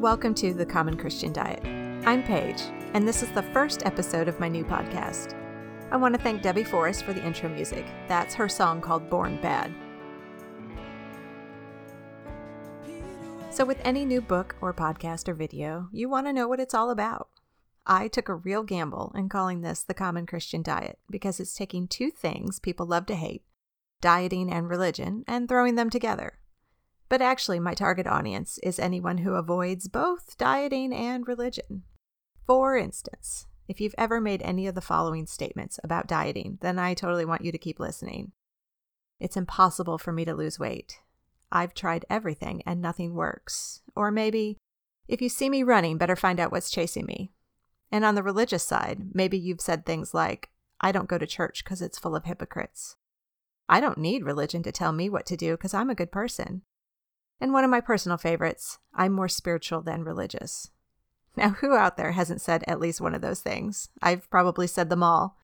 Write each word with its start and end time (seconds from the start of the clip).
Welcome 0.00 0.32
to 0.36 0.54
the 0.54 0.64
Common 0.64 0.96
Christian 0.96 1.30
Diet. 1.30 1.62
I'm 2.06 2.22
Paige, 2.22 2.62
and 2.94 3.06
this 3.06 3.22
is 3.22 3.30
the 3.32 3.42
first 3.42 3.84
episode 3.84 4.28
of 4.28 4.40
my 4.40 4.48
new 4.48 4.64
podcast. 4.64 5.34
I 5.90 5.98
want 5.98 6.14
to 6.14 6.22
thank 6.22 6.40
Debbie 6.40 6.64
Forrest 6.64 7.04
for 7.04 7.12
the 7.12 7.22
intro 7.22 7.50
music. 7.50 7.84
That's 8.08 8.32
her 8.32 8.48
song 8.48 8.80
called 8.80 9.10
Born 9.10 9.38
Bad. 9.42 9.74
So, 13.50 13.66
with 13.66 13.76
any 13.84 14.06
new 14.06 14.22
book 14.22 14.56
or 14.62 14.72
podcast 14.72 15.28
or 15.28 15.34
video, 15.34 15.90
you 15.92 16.08
want 16.08 16.26
to 16.28 16.32
know 16.32 16.48
what 16.48 16.60
it's 16.60 16.72
all 16.72 16.88
about. 16.88 17.28
I 17.84 18.08
took 18.08 18.30
a 18.30 18.34
real 18.34 18.62
gamble 18.62 19.12
in 19.14 19.28
calling 19.28 19.60
this 19.60 19.82
the 19.82 19.92
Common 19.92 20.24
Christian 20.24 20.62
Diet 20.62 20.98
because 21.10 21.40
it's 21.40 21.54
taking 21.54 21.86
two 21.86 22.10
things 22.10 22.58
people 22.58 22.86
love 22.86 23.04
to 23.04 23.14
hate 23.14 23.42
dieting 24.00 24.50
and 24.50 24.70
religion 24.70 25.24
and 25.28 25.46
throwing 25.46 25.74
them 25.74 25.90
together. 25.90 26.39
But 27.10 27.20
actually, 27.20 27.58
my 27.58 27.74
target 27.74 28.06
audience 28.06 28.58
is 28.62 28.78
anyone 28.78 29.18
who 29.18 29.34
avoids 29.34 29.88
both 29.88 30.38
dieting 30.38 30.94
and 30.94 31.26
religion. 31.26 31.82
For 32.46 32.76
instance, 32.76 33.46
if 33.68 33.80
you've 33.80 33.96
ever 33.98 34.20
made 34.20 34.42
any 34.42 34.68
of 34.68 34.76
the 34.76 34.80
following 34.80 35.26
statements 35.26 35.80
about 35.82 36.06
dieting, 36.06 36.58
then 36.60 36.78
I 36.78 36.94
totally 36.94 37.24
want 37.24 37.44
you 37.44 37.50
to 37.50 37.58
keep 37.58 37.80
listening. 37.80 38.30
It's 39.18 39.36
impossible 39.36 39.98
for 39.98 40.12
me 40.12 40.24
to 40.24 40.34
lose 40.34 40.60
weight. 40.60 41.00
I've 41.50 41.74
tried 41.74 42.06
everything 42.08 42.62
and 42.64 42.80
nothing 42.80 43.14
works. 43.14 43.82
Or 43.96 44.12
maybe, 44.12 44.56
if 45.08 45.20
you 45.20 45.28
see 45.28 45.50
me 45.50 45.64
running, 45.64 45.98
better 45.98 46.16
find 46.16 46.38
out 46.38 46.52
what's 46.52 46.70
chasing 46.70 47.06
me. 47.06 47.32
And 47.90 48.04
on 48.04 48.14
the 48.14 48.22
religious 48.22 48.62
side, 48.62 49.14
maybe 49.14 49.36
you've 49.36 49.60
said 49.60 49.84
things 49.84 50.14
like, 50.14 50.50
I 50.80 50.92
don't 50.92 51.08
go 51.08 51.18
to 51.18 51.26
church 51.26 51.64
because 51.64 51.82
it's 51.82 51.98
full 51.98 52.14
of 52.14 52.24
hypocrites. 52.24 52.94
I 53.68 53.80
don't 53.80 53.98
need 53.98 54.24
religion 54.24 54.62
to 54.62 54.72
tell 54.72 54.92
me 54.92 55.10
what 55.10 55.26
to 55.26 55.36
do 55.36 55.52
because 55.52 55.74
I'm 55.74 55.90
a 55.90 55.96
good 55.96 56.12
person. 56.12 56.62
And 57.40 57.52
one 57.52 57.64
of 57.64 57.70
my 57.70 57.80
personal 57.80 58.18
favorites, 58.18 58.78
I'm 58.94 59.12
more 59.12 59.28
spiritual 59.28 59.80
than 59.80 60.04
religious. 60.04 60.70
Now, 61.36 61.50
who 61.50 61.74
out 61.74 61.96
there 61.96 62.12
hasn't 62.12 62.40
said 62.40 62.64
at 62.66 62.80
least 62.80 63.00
one 63.00 63.14
of 63.14 63.22
those 63.22 63.40
things? 63.40 63.88
I've 64.02 64.28
probably 64.30 64.66
said 64.66 64.90
them 64.90 65.02
all. 65.02 65.38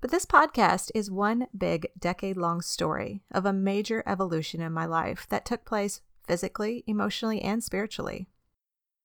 But 0.00 0.10
this 0.10 0.24
podcast 0.24 0.90
is 0.94 1.10
one 1.10 1.48
big 1.56 1.88
decade 1.98 2.36
long 2.36 2.62
story 2.62 3.22
of 3.30 3.44
a 3.44 3.52
major 3.52 4.02
evolution 4.06 4.60
in 4.60 4.72
my 4.72 4.86
life 4.86 5.26
that 5.30 5.44
took 5.44 5.64
place 5.64 6.00
physically, 6.26 6.84
emotionally, 6.86 7.42
and 7.42 7.62
spiritually. 7.62 8.28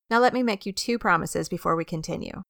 Now, 0.09 0.19
let 0.19 0.33
me 0.33 0.43
make 0.43 0.65
you 0.65 0.73
two 0.73 0.99
promises 0.99 1.49
before 1.49 1.75
we 1.75 1.85
continue. 1.85 2.43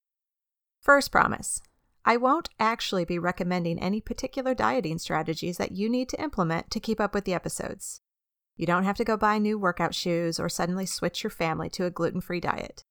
First 0.81 1.11
promise 1.11 1.61
I 2.03 2.17
won't 2.17 2.49
actually 2.59 3.05
be 3.05 3.19
recommending 3.19 3.79
any 3.79 4.01
particular 4.01 4.55
dieting 4.55 4.97
strategies 4.97 5.57
that 5.57 5.71
you 5.71 5.87
need 5.87 6.09
to 6.09 6.21
implement 6.21 6.71
to 6.71 6.79
keep 6.79 6.99
up 6.99 7.13
with 7.13 7.25
the 7.25 7.35
episodes. 7.35 8.01
You 8.61 8.67
don't 8.67 8.83
have 8.83 8.97
to 8.97 9.03
go 9.03 9.17
buy 9.17 9.39
new 9.39 9.57
workout 9.57 9.95
shoes 9.95 10.39
or 10.39 10.47
suddenly 10.47 10.85
switch 10.85 11.23
your 11.23 11.31
family 11.31 11.67
to 11.71 11.85
a 11.85 11.89
gluten 11.89 12.21
free 12.21 12.39
diet. 12.39 12.83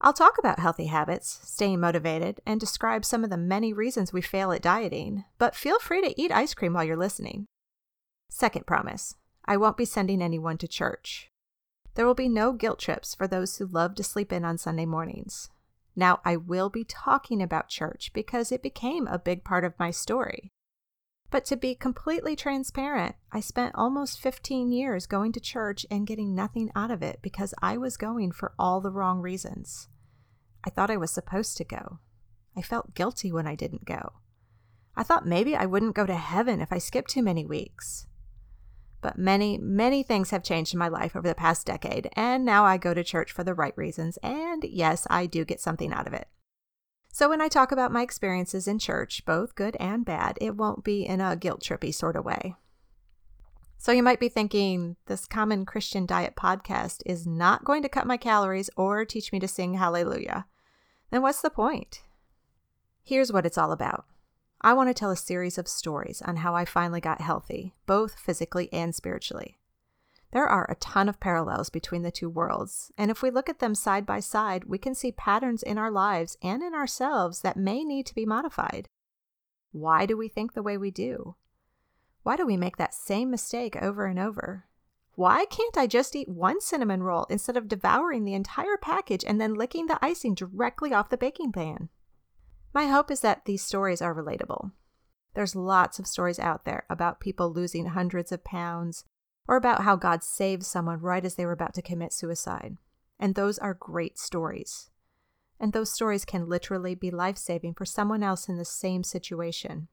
I'll 0.00 0.14
talk 0.14 0.38
about 0.38 0.58
healthy 0.58 0.86
habits, 0.86 1.38
staying 1.44 1.80
motivated, 1.80 2.40
and 2.46 2.58
describe 2.58 3.04
some 3.04 3.22
of 3.22 3.28
the 3.28 3.36
many 3.36 3.74
reasons 3.74 4.14
we 4.14 4.22
fail 4.22 4.52
at 4.52 4.62
dieting, 4.62 5.24
but 5.36 5.54
feel 5.54 5.78
free 5.78 6.00
to 6.00 6.18
eat 6.18 6.32
ice 6.32 6.54
cream 6.54 6.72
while 6.72 6.82
you're 6.82 6.96
listening. 6.96 7.44
Second 8.30 8.64
promise 8.64 9.16
I 9.44 9.58
won't 9.58 9.76
be 9.76 9.84
sending 9.84 10.22
anyone 10.22 10.56
to 10.56 10.66
church. 10.66 11.30
There 11.94 12.06
will 12.06 12.14
be 12.14 12.30
no 12.30 12.54
guilt 12.54 12.78
trips 12.78 13.14
for 13.14 13.28
those 13.28 13.58
who 13.58 13.66
love 13.66 13.96
to 13.96 14.02
sleep 14.02 14.32
in 14.32 14.46
on 14.46 14.56
Sunday 14.56 14.86
mornings. 14.86 15.50
Now, 15.94 16.20
I 16.24 16.36
will 16.36 16.70
be 16.70 16.84
talking 16.84 17.42
about 17.42 17.68
church 17.68 18.14
because 18.14 18.50
it 18.50 18.62
became 18.62 19.06
a 19.08 19.18
big 19.18 19.44
part 19.44 19.62
of 19.62 19.78
my 19.78 19.90
story. 19.90 20.52
But 21.30 21.44
to 21.46 21.56
be 21.56 21.74
completely 21.74 22.36
transparent, 22.36 23.16
I 23.32 23.40
spent 23.40 23.74
almost 23.74 24.20
15 24.20 24.70
years 24.70 25.06
going 25.06 25.32
to 25.32 25.40
church 25.40 25.84
and 25.90 26.06
getting 26.06 26.34
nothing 26.34 26.70
out 26.74 26.90
of 26.90 27.02
it 27.02 27.18
because 27.20 27.52
I 27.60 27.76
was 27.76 27.96
going 27.96 28.32
for 28.32 28.54
all 28.58 28.80
the 28.80 28.92
wrong 28.92 29.20
reasons. 29.20 29.88
I 30.64 30.70
thought 30.70 30.90
I 30.90 30.96
was 30.96 31.10
supposed 31.10 31.56
to 31.56 31.64
go. 31.64 31.98
I 32.56 32.62
felt 32.62 32.94
guilty 32.94 33.32
when 33.32 33.46
I 33.46 33.54
didn't 33.54 33.84
go. 33.84 34.14
I 34.96 35.02
thought 35.02 35.26
maybe 35.26 35.54
I 35.54 35.66
wouldn't 35.66 35.94
go 35.94 36.06
to 36.06 36.14
heaven 36.14 36.60
if 36.60 36.72
I 36.72 36.78
skipped 36.78 37.10
too 37.10 37.22
many 37.22 37.44
weeks. 37.44 38.06
But 39.02 39.18
many, 39.18 39.58
many 39.58 40.02
things 40.02 40.30
have 40.30 40.42
changed 40.42 40.72
in 40.72 40.78
my 40.78 40.88
life 40.88 41.14
over 41.14 41.28
the 41.28 41.34
past 41.34 41.66
decade, 41.66 42.08
and 42.14 42.44
now 42.44 42.64
I 42.64 42.78
go 42.78 42.94
to 42.94 43.04
church 43.04 43.30
for 43.30 43.44
the 43.44 43.54
right 43.54 43.76
reasons, 43.76 44.16
and 44.22 44.64
yes, 44.64 45.06
I 45.10 45.26
do 45.26 45.44
get 45.44 45.60
something 45.60 45.92
out 45.92 46.06
of 46.06 46.14
it. 46.14 46.28
So 47.16 47.30
when 47.30 47.40
I 47.40 47.48
talk 47.48 47.72
about 47.72 47.92
my 47.92 48.02
experiences 48.02 48.68
in 48.68 48.78
church, 48.78 49.24
both 49.24 49.54
good 49.54 49.74
and 49.80 50.04
bad, 50.04 50.36
it 50.38 50.54
won't 50.54 50.84
be 50.84 51.06
in 51.06 51.22
a 51.22 51.34
guilt 51.34 51.62
trippy 51.62 51.90
sort 51.94 52.14
of 52.14 52.26
way. 52.26 52.56
So 53.78 53.90
you 53.90 54.02
might 54.02 54.20
be 54.20 54.28
thinking 54.28 54.96
this 55.06 55.24
common 55.24 55.64
Christian 55.64 56.04
diet 56.04 56.36
podcast 56.36 57.00
is 57.06 57.26
not 57.26 57.64
going 57.64 57.80
to 57.84 57.88
cut 57.88 58.06
my 58.06 58.18
calories 58.18 58.68
or 58.76 59.06
teach 59.06 59.32
me 59.32 59.40
to 59.40 59.48
sing 59.48 59.72
hallelujah. 59.72 60.44
Then 61.10 61.22
what's 61.22 61.40
the 61.40 61.48
point? 61.48 62.02
Here's 63.02 63.32
what 63.32 63.46
it's 63.46 63.56
all 63.56 63.72
about. 63.72 64.04
I 64.60 64.74
want 64.74 64.90
to 64.90 64.94
tell 64.94 65.10
a 65.10 65.16
series 65.16 65.56
of 65.56 65.68
stories 65.68 66.20
on 66.20 66.36
how 66.36 66.54
I 66.54 66.66
finally 66.66 67.00
got 67.00 67.22
healthy, 67.22 67.72
both 67.86 68.18
physically 68.18 68.68
and 68.74 68.94
spiritually. 68.94 69.56
There 70.36 70.46
are 70.46 70.70
a 70.70 70.74
ton 70.74 71.08
of 71.08 71.18
parallels 71.18 71.70
between 71.70 72.02
the 72.02 72.10
two 72.10 72.28
worlds, 72.28 72.92
and 72.98 73.10
if 73.10 73.22
we 73.22 73.30
look 73.30 73.48
at 73.48 73.58
them 73.58 73.74
side 73.74 74.04
by 74.04 74.20
side, 74.20 74.64
we 74.64 74.76
can 74.76 74.94
see 74.94 75.10
patterns 75.10 75.62
in 75.62 75.78
our 75.78 75.90
lives 75.90 76.36
and 76.42 76.62
in 76.62 76.74
ourselves 76.74 77.40
that 77.40 77.56
may 77.56 77.84
need 77.84 78.04
to 78.04 78.14
be 78.14 78.26
modified. 78.26 78.90
Why 79.72 80.04
do 80.04 80.14
we 80.14 80.28
think 80.28 80.52
the 80.52 80.62
way 80.62 80.76
we 80.76 80.90
do? 80.90 81.36
Why 82.22 82.36
do 82.36 82.44
we 82.44 82.58
make 82.58 82.76
that 82.76 82.92
same 82.92 83.30
mistake 83.30 83.76
over 83.80 84.04
and 84.04 84.18
over? 84.18 84.66
Why 85.14 85.46
can't 85.46 85.78
I 85.78 85.86
just 85.86 86.14
eat 86.14 86.28
one 86.28 86.60
cinnamon 86.60 87.02
roll 87.02 87.24
instead 87.30 87.56
of 87.56 87.66
devouring 87.66 88.24
the 88.24 88.34
entire 88.34 88.76
package 88.76 89.24
and 89.26 89.40
then 89.40 89.54
licking 89.54 89.86
the 89.86 89.98
icing 90.04 90.34
directly 90.34 90.92
off 90.92 91.08
the 91.08 91.16
baking 91.16 91.52
pan? 91.52 91.88
My 92.74 92.88
hope 92.88 93.10
is 93.10 93.20
that 93.20 93.46
these 93.46 93.62
stories 93.62 94.02
are 94.02 94.14
relatable. 94.14 94.72
There's 95.32 95.56
lots 95.56 95.98
of 95.98 96.06
stories 96.06 96.38
out 96.38 96.66
there 96.66 96.84
about 96.90 97.20
people 97.20 97.50
losing 97.50 97.86
hundreds 97.86 98.32
of 98.32 98.44
pounds, 98.44 99.06
or 99.48 99.56
about 99.56 99.84
how 99.84 99.96
God 99.96 100.22
saved 100.22 100.64
someone 100.64 101.00
right 101.00 101.24
as 101.24 101.34
they 101.34 101.46
were 101.46 101.52
about 101.52 101.74
to 101.74 101.82
commit 101.82 102.12
suicide. 102.12 102.76
And 103.18 103.34
those 103.34 103.58
are 103.58 103.74
great 103.74 104.18
stories. 104.18 104.90
And 105.58 105.72
those 105.72 105.90
stories 105.90 106.24
can 106.24 106.48
literally 106.48 106.94
be 106.94 107.10
life 107.10 107.38
saving 107.38 107.74
for 107.74 107.84
someone 107.84 108.22
else 108.22 108.48
in 108.48 108.56
the 108.58 108.64
same 108.64 109.02
situation. 109.02 109.88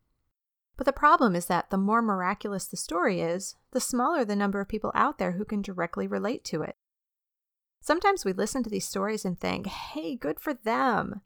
But 0.76 0.86
the 0.86 0.94
problem 0.94 1.36
is 1.36 1.46
that 1.46 1.70
the 1.70 1.78
more 1.78 2.02
miraculous 2.02 2.66
the 2.66 2.78
story 2.78 3.22
is, 3.22 3.56
the 3.72 3.80
smaller 3.80 4.26
the 4.26 4.36
number 4.36 4.60
of 4.60 4.68
people 4.68 4.92
out 4.96 5.20
there 5.20 5.34
who 5.34 5.46
can 5.46 5.62
directly 5.62 6.08
relate 6.08 6.44
to 6.46 6.64
it. 6.64 6.76
Sometimes 7.80 8.26
we 8.26 8.34
listen 8.34 8.64
to 8.64 8.70
these 8.70 8.88
stories 8.88 9.24
and 9.26 9.40
think, 9.40 9.68
hey, 9.68 10.16
good 10.16 10.40
for 10.40 10.54
them. 10.54 11.22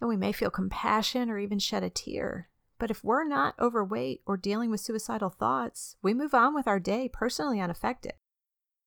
And 0.00 0.08
we 0.08 0.16
may 0.16 0.32
feel 0.32 0.50
compassion 0.50 1.30
or 1.30 1.38
even 1.38 1.58
shed 1.58 1.82
a 1.82 1.90
tear. 1.90 2.48
But 2.78 2.90
if 2.90 3.02
we're 3.02 3.24
not 3.24 3.54
overweight 3.58 4.22
or 4.26 4.36
dealing 4.36 4.70
with 4.70 4.80
suicidal 4.80 5.30
thoughts, 5.30 5.96
we 6.02 6.12
move 6.12 6.34
on 6.34 6.54
with 6.54 6.68
our 6.68 6.78
day 6.78 7.08
personally 7.10 7.60
unaffected. 7.60 8.12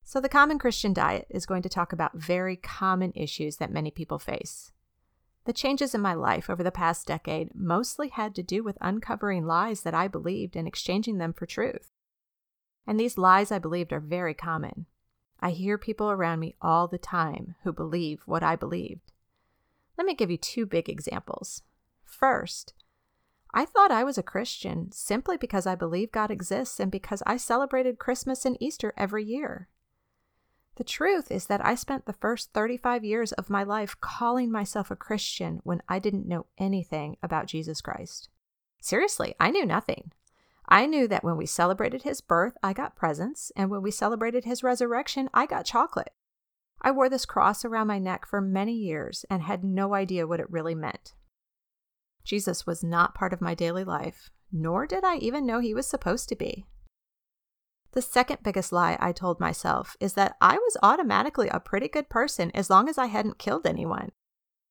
So, 0.03 0.19
the 0.19 0.29
Common 0.29 0.59
Christian 0.59 0.93
Diet 0.93 1.27
is 1.29 1.45
going 1.45 1.61
to 1.63 1.69
talk 1.69 1.93
about 1.93 2.15
very 2.15 2.55
common 2.55 3.11
issues 3.15 3.57
that 3.57 3.71
many 3.71 3.91
people 3.91 4.19
face. 4.19 4.71
The 5.45 5.53
changes 5.53 5.95
in 5.95 6.01
my 6.01 6.13
life 6.13 6.49
over 6.49 6.63
the 6.63 6.71
past 6.71 7.07
decade 7.07 7.55
mostly 7.55 8.09
had 8.09 8.35
to 8.35 8.43
do 8.43 8.63
with 8.63 8.77
uncovering 8.81 9.45
lies 9.45 9.81
that 9.81 9.93
I 9.93 10.07
believed 10.07 10.55
and 10.55 10.67
exchanging 10.67 11.17
them 11.17 11.33
for 11.33 11.45
truth. 11.45 11.91
And 12.85 12.99
these 12.99 13.17
lies 13.17 13.51
I 13.51 13.59
believed 13.59 13.93
are 13.93 13.99
very 13.99 14.33
common. 14.33 14.85
I 15.39 15.51
hear 15.51 15.77
people 15.77 16.11
around 16.11 16.39
me 16.39 16.55
all 16.61 16.87
the 16.87 16.97
time 16.97 17.55
who 17.63 17.71
believe 17.71 18.21
what 18.25 18.43
I 18.43 18.55
believed. 18.55 19.11
Let 19.97 20.05
me 20.05 20.13
give 20.13 20.31
you 20.31 20.37
two 20.37 20.65
big 20.65 20.89
examples. 20.89 21.63
First, 22.03 22.73
I 23.53 23.65
thought 23.65 23.91
I 23.91 24.03
was 24.03 24.17
a 24.17 24.23
Christian 24.23 24.91
simply 24.91 25.37
because 25.37 25.65
I 25.65 25.75
believe 25.75 26.11
God 26.11 26.29
exists 26.29 26.79
and 26.79 26.91
because 26.91 27.23
I 27.25 27.37
celebrated 27.37 27.97
Christmas 27.97 28.45
and 28.45 28.57
Easter 28.59 28.93
every 28.95 29.25
year. 29.25 29.67
The 30.75 30.83
truth 30.83 31.29
is 31.31 31.47
that 31.47 31.65
I 31.65 31.75
spent 31.75 32.05
the 32.05 32.13
first 32.13 32.53
35 32.53 33.03
years 33.03 33.31
of 33.33 33.49
my 33.49 33.63
life 33.63 33.99
calling 33.99 34.51
myself 34.51 34.89
a 34.89 34.95
Christian 34.95 35.59
when 35.63 35.81
I 35.89 35.99
didn't 35.99 36.27
know 36.27 36.45
anything 36.57 37.17
about 37.21 37.47
Jesus 37.47 37.81
Christ. 37.81 38.29
Seriously, 38.79 39.35
I 39.39 39.51
knew 39.51 39.65
nothing. 39.65 40.13
I 40.69 40.85
knew 40.85 41.07
that 41.07 41.23
when 41.23 41.35
we 41.35 41.47
celebrated 41.47 42.03
his 42.03 42.21
birth, 42.21 42.55
I 42.63 42.73
got 42.73 42.95
presents, 42.95 43.51
and 43.55 43.69
when 43.69 43.81
we 43.81 43.91
celebrated 43.91 44.45
his 44.45 44.63
resurrection, 44.63 45.29
I 45.33 45.47
got 45.47 45.65
chocolate. 45.65 46.13
I 46.81 46.91
wore 46.91 47.09
this 47.09 47.25
cross 47.25 47.65
around 47.65 47.87
my 47.87 47.99
neck 47.99 48.25
for 48.25 48.39
many 48.39 48.73
years 48.73 49.25
and 49.29 49.41
had 49.41 49.63
no 49.65 49.93
idea 49.93 50.27
what 50.27 50.39
it 50.39 50.49
really 50.49 50.75
meant. 50.75 51.13
Jesus 52.23 52.65
was 52.65 52.83
not 52.83 53.15
part 53.15 53.33
of 53.33 53.41
my 53.41 53.55
daily 53.55 53.83
life, 53.83 54.29
nor 54.51 54.85
did 54.85 55.03
I 55.03 55.17
even 55.17 55.45
know 55.45 55.59
he 55.59 55.73
was 55.73 55.87
supposed 55.87 56.29
to 56.29 56.35
be. 56.35 56.65
The 57.91 58.01
second 58.01 58.43
biggest 58.43 58.71
lie 58.71 58.97
I 58.99 59.11
told 59.11 59.39
myself 59.39 59.97
is 59.99 60.13
that 60.13 60.35
I 60.39 60.57
was 60.57 60.77
automatically 60.83 61.49
a 61.49 61.59
pretty 61.59 61.87
good 61.87 62.07
person 62.07 62.51
as 62.53 62.69
long 62.69 62.87
as 62.87 62.97
I 62.97 63.07
hadn't 63.07 63.39
killed 63.39 63.65
anyone. 63.65 64.11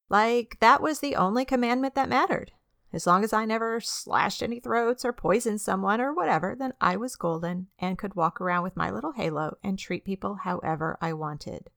Like, 0.09 0.59
that 0.61 0.81
was 0.81 1.01
the 1.01 1.17
only 1.17 1.45
commandment 1.45 1.95
that 1.97 2.09
mattered. 2.09 2.53
As 2.93 3.07
long 3.07 3.25
as 3.25 3.33
I 3.33 3.45
never 3.45 3.81
slashed 3.81 4.43
any 4.43 4.61
throats 4.61 5.05
or 5.05 5.13
poisoned 5.13 5.61
someone 5.61 6.01
or 6.01 6.15
whatever, 6.15 6.57
then 6.59 6.73
I 6.81 6.97
was 6.97 7.17
golden 7.17 7.67
and 7.79 7.99
could 7.99 8.15
walk 8.15 8.41
around 8.41 8.63
with 8.63 8.77
my 8.77 8.91
little 8.91 9.13
halo 9.13 9.59
and 9.63 9.79
treat 9.79 10.05
people 10.05 10.37
however 10.37 10.97
I 11.01 11.13
wanted. 11.13 11.71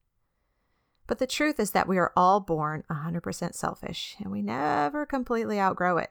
But 1.11 1.19
the 1.19 1.27
truth 1.27 1.59
is 1.59 1.71
that 1.71 1.89
we 1.89 1.97
are 1.97 2.13
all 2.15 2.39
born 2.39 2.85
100% 2.89 3.53
selfish 3.53 4.15
and 4.17 4.31
we 4.31 4.41
never 4.41 5.05
completely 5.05 5.59
outgrow 5.59 5.97
it. 5.97 6.09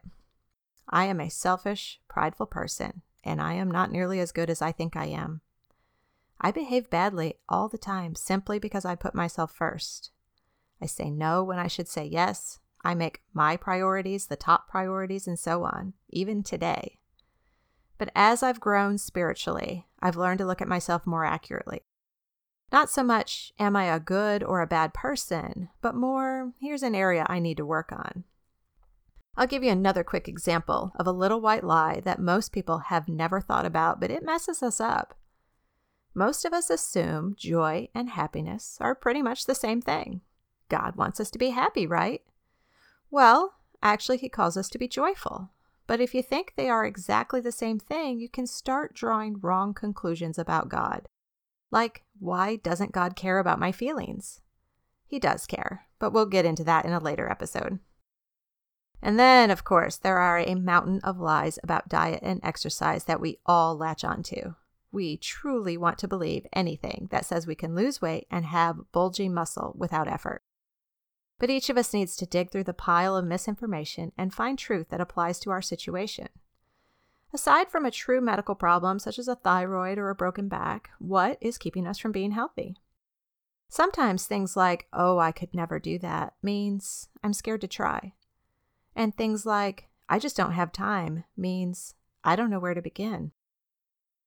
I 0.91 1.06
am 1.06 1.20
a 1.20 1.31
selfish, 1.31 1.99
prideful 2.06 2.44
person, 2.44 3.00
and 3.25 3.41
I 3.41 3.55
am 3.55 3.70
not 3.70 3.91
nearly 3.91 4.20
as 4.20 4.31
good 4.31 4.50
as 4.50 4.61
I 4.61 4.73
think 4.73 4.97
I 4.97 5.06
am. 5.06 5.41
I 6.38 6.50
behave 6.50 6.91
badly 6.91 7.37
all 7.49 7.67
the 7.67 7.79
time 7.79 8.14
simply 8.14 8.58
because 8.58 8.85
I 8.85 8.94
put 8.94 9.14
myself 9.14 9.50
first. 9.50 10.11
I 10.82 10.85
say 10.85 11.11
no 11.11 11.43
when 11.43 11.58
I 11.58 11.67
should 11.67 11.88
say 11.88 12.05
yes. 12.05 12.58
I 12.85 12.94
make 12.94 13.23
my 13.32 13.56
priorities 13.56 14.26
the 14.26 14.37
top 14.37 14.69
priorities, 14.69 15.26
and 15.26 15.38
so 15.38 15.64
on, 15.64 15.94
even 16.11 16.43
today. 16.43 16.99
But 17.97 18.11
as 18.14 18.43
I've 18.43 18.61
grown 18.61 18.99
spiritually, 18.99 19.87
I've 20.02 20.19
learned 20.19 20.41
to 20.41 20.47
look 20.47 20.61
at 20.61 20.69
myself 20.69 21.06
more 21.06 21.25
accurately. 21.25 21.85
Not 22.72 22.88
so 22.88 23.02
much, 23.02 23.52
am 23.58 23.75
I 23.75 23.84
a 23.84 23.99
good 23.99 24.44
or 24.44 24.61
a 24.61 24.67
bad 24.67 24.94
person, 24.94 25.69
but 25.82 25.94
more, 25.94 26.52
here's 26.61 26.82
an 26.82 26.94
area 26.94 27.26
I 27.28 27.40
need 27.40 27.56
to 27.56 27.67
work 27.67 27.90
on. 27.90 28.25
I'll 29.37 29.46
give 29.46 29.64
you 29.64 29.70
another 29.70 30.05
quick 30.05 30.28
example 30.28 30.93
of 30.96 31.06
a 31.06 31.12
little 31.12 31.40
white 31.40 31.64
lie 31.64 32.00
that 32.05 32.20
most 32.20 32.52
people 32.52 32.78
have 32.78 33.08
never 33.08 33.40
thought 33.40 33.67
about, 33.67 34.00
but 34.00 34.11
it 34.11 34.25
messes 34.25 34.62
us 34.62 34.81
up. 34.81 35.14
Most 36.14 36.44
of 36.44 36.52
us 36.52 36.70
assume 36.70 37.34
joy 37.37 37.88
and 37.94 38.11
happiness 38.11 38.76
are 38.81 38.94
pretty 38.94 39.23
much 39.23 39.46
the 39.46 39.55
same 39.55 39.81
thing. 39.81 40.20
God 40.69 40.96
wants 40.96 41.20
us 41.20 41.31
to 41.31 41.38
be 41.38 41.50
happy, 41.50 41.87
right? 41.87 42.23
Well, 43.11 43.55
actually, 43.82 44.19
He 44.19 44.28
calls 44.28 44.56
us 44.56 44.69
to 44.70 44.78
be 44.78 44.88
joyful. 44.88 45.50
But 45.87 46.00
if 46.00 46.14
you 46.14 46.23
think 46.23 46.55
they 46.55 46.69
are 46.69 46.84
exactly 46.84 47.40
the 47.40 47.50
same 47.50 47.81
thing, 47.81 48.20
you 48.20 48.28
can 48.28 48.46
start 48.46 48.94
drawing 48.94 49.40
wrong 49.40 49.75
conclusions 49.75 50.38
about 50.38 50.69
God. 50.69 51.08
Like, 51.70 52.05
why 52.19 52.56
doesn't 52.56 52.93
God 52.93 53.17
care 53.17 53.38
about 53.38 53.61
my 53.61 53.72
feelings? 53.72 54.40
He 55.06 55.19
does 55.19 55.46
care, 55.46 55.87
but 55.99 56.12
we'll 56.12 56.26
get 56.26 56.44
into 56.44 56.64
that 56.64 56.84
in 56.84 56.93
a 56.93 57.00
later 57.00 57.28
episode. 57.28 57.78
And 59.02 59.19
then, 59.19 59.50
of 59.50 59.64
course, 59.64 59.96
there 59.96 60.19
are 60.19 60.38
a 60.38 60.55
mountain 60.55 61.00
of 61.02 61.19
lies 61.19 61.58
about 61.62 61.88
diet 61.88 62.20
and 62.22 62.40
exercise 62.43 63.05
that 63.05 63.20
we 63.20 63.38
all 63.46 63.76
latch 63.76 64.05
onto. 64.05 64.55
We 64.93 65.17
truly 65.17 65.76
want 65.76 65.99
to 65.99 66.08
believe 66.08 66.46
anything 66.52 67.08
that 67.11 67.25
says 67.25 67.46
we 67.46 67.55
can 67.55 67.75
lose 67.75 68.02
weight 68.02 68.26
and 68.31 68.44
have 68.46 68.93
bulging 68.93 69.32
muscle 69.32 69.75
without 69.76 70.08
effort. 70.08 70.43
But 71.38 71.49
each 71.49 71.70
of 71.70 71.78
us 71.78 71.94
needs 71.94 72.16
to 72.16 72.26
dig 72.26 72.50
through 72.50 72.64
the 72.64 72.75
pile 72.75 73.16
of 73.16 73.25
misinformation 73.25 74.12
and 74.19 74.34
find 74.34 74.58
truth 74.58 74.90
that 74.90 75.00
applies 75.00 75.38
to 75.40 75.50
our 75.50 75.62
situation. 75.62 76.28
Aside 77.32 77.71
from 77.71 77.87
a 77.87 77.91
true 77.93 78.21
medical 78.21 78.55
problem 78.55 78.99
such 78.99 79.19
as 79.19 79.29
a 79.29 79.37
thyroid 79.37 79.99
or 79.99 80.11
a 80.11 80.15
broken 80.15 80.49
back, 80.49 80.91
what 80.99 81.38
is 81.41 81.59
keeping 81.59 81.87
us 81.87 81.99
from 81.99 82.11
being 82.11 82.32
healthy? 82.32 82.77
Sometimes 83.69 84.27
things 84.27 84.56
like, 84.56 84.88
oh, 84.93 85.19
I 85.19 85.31
could 85.31 85.55
never 85.55 85.79
do 85.79 85.97
that, 86.00 86.35
means 86.43 87.09
I'm 87.23 87.32
scared 87.32 87.61
to 87.61 87.69
try. 87.69 88.15
And 88.97 89.17
things 89.17 89.47
like, 89.47 89.88
I 90.09 90.19
just 90.19 90.37
don't 90.37 90.53
have 90.53 90.73
time, 90.73 91.23
means 91.37 91.94
I 92.25 92.35
don't 92.35 92.50
know 92.50 92.59
where 92.59 92.75
to 92.75 92.82
begin. 92.82 93.31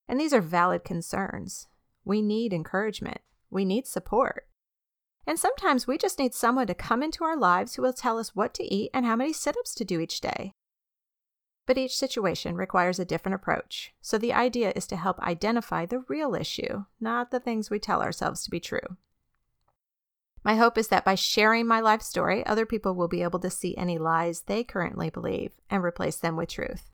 And 0.08 0.18
these 0.18 0.34
are 0.34 0.42
valid 0.42 0.86
concerns. 0.86 1.68
We 2.06 2.22
need 2.22 2.54
encouragement, 2.54 3.20
we 3.50 3.66
need 3.66 3.86
support. 3.86 4.48
And 5.28 5.38
sometimes 5.38 5.88
we 5.88 5.98
just 5.98 6.20
need 6.20 6.34
someone 6.34 6.68
to 6.68 6.74
come 6.74 7.04
into 7.04 7.26
our 7.26 7.38
lives 7.38 7.76
who 7.76 7.82
will 7.82 7.94
tell 7.94 8.20
us 8.20 8.36
what 8.36 8.54
to 8.56 8.64
eat 8.64 8.92
and 8.94 9.06
how 9.06 9.18
many 9.18 9.34
sit 9.34 9.58
ups 9.58 9.76
to 9.76 9.86
do 9.86 10.00
each 10.00 10.22
day. 10.22 10.54
But 11.66 11.78
each 11.78 11.98
situation 11.98 12.56
requires 12.56 13.00
a 13.00 13.06
different 13.06 13.36
approach, 13.36 13.94
so 14.02 14.18
the 14.18 14.34
idea 14.34 14.74
is 14.76 14.86
to 14.88 14.98
help 14.98 15.20
identify 15.20 15.86
the 15.86 16.04
real 16.10 16.36
issue, 16.36 16.86
not 17.00 17.32
the 17.32 17.40
things 17.40 17.70
we 17.70 17.80
tell 17.80 18.02
ourselves 18.02 18.44
to 18.44 18.52
be 18.52 18.60
true. 18.60 18.98
My 20.44 20.56
hope 20.56 20.78
is 20.78 20.90
that 20.90 21.06
by 21.06 21.16
sharing 21.16 21.66
my 21.66 21.80
life 21.80 22.02
story, 22.02 22.46
other 22.46 22.66
people 22.66 22.96
will 22.96 23.08
be 23.08 23.24
able 23.24 23.40
to 23.40 23.50
see 23.50 23.78
any 23.78 23.98
lies 23.98 24.42
they 24.42 24.64
currently 24.64 25.10
believe 25.10 25.54
and 25.70 25.82
replace 25.84 26.18
them 26.18 26.36
with 26.36 26.50
truth. 26.50 26.92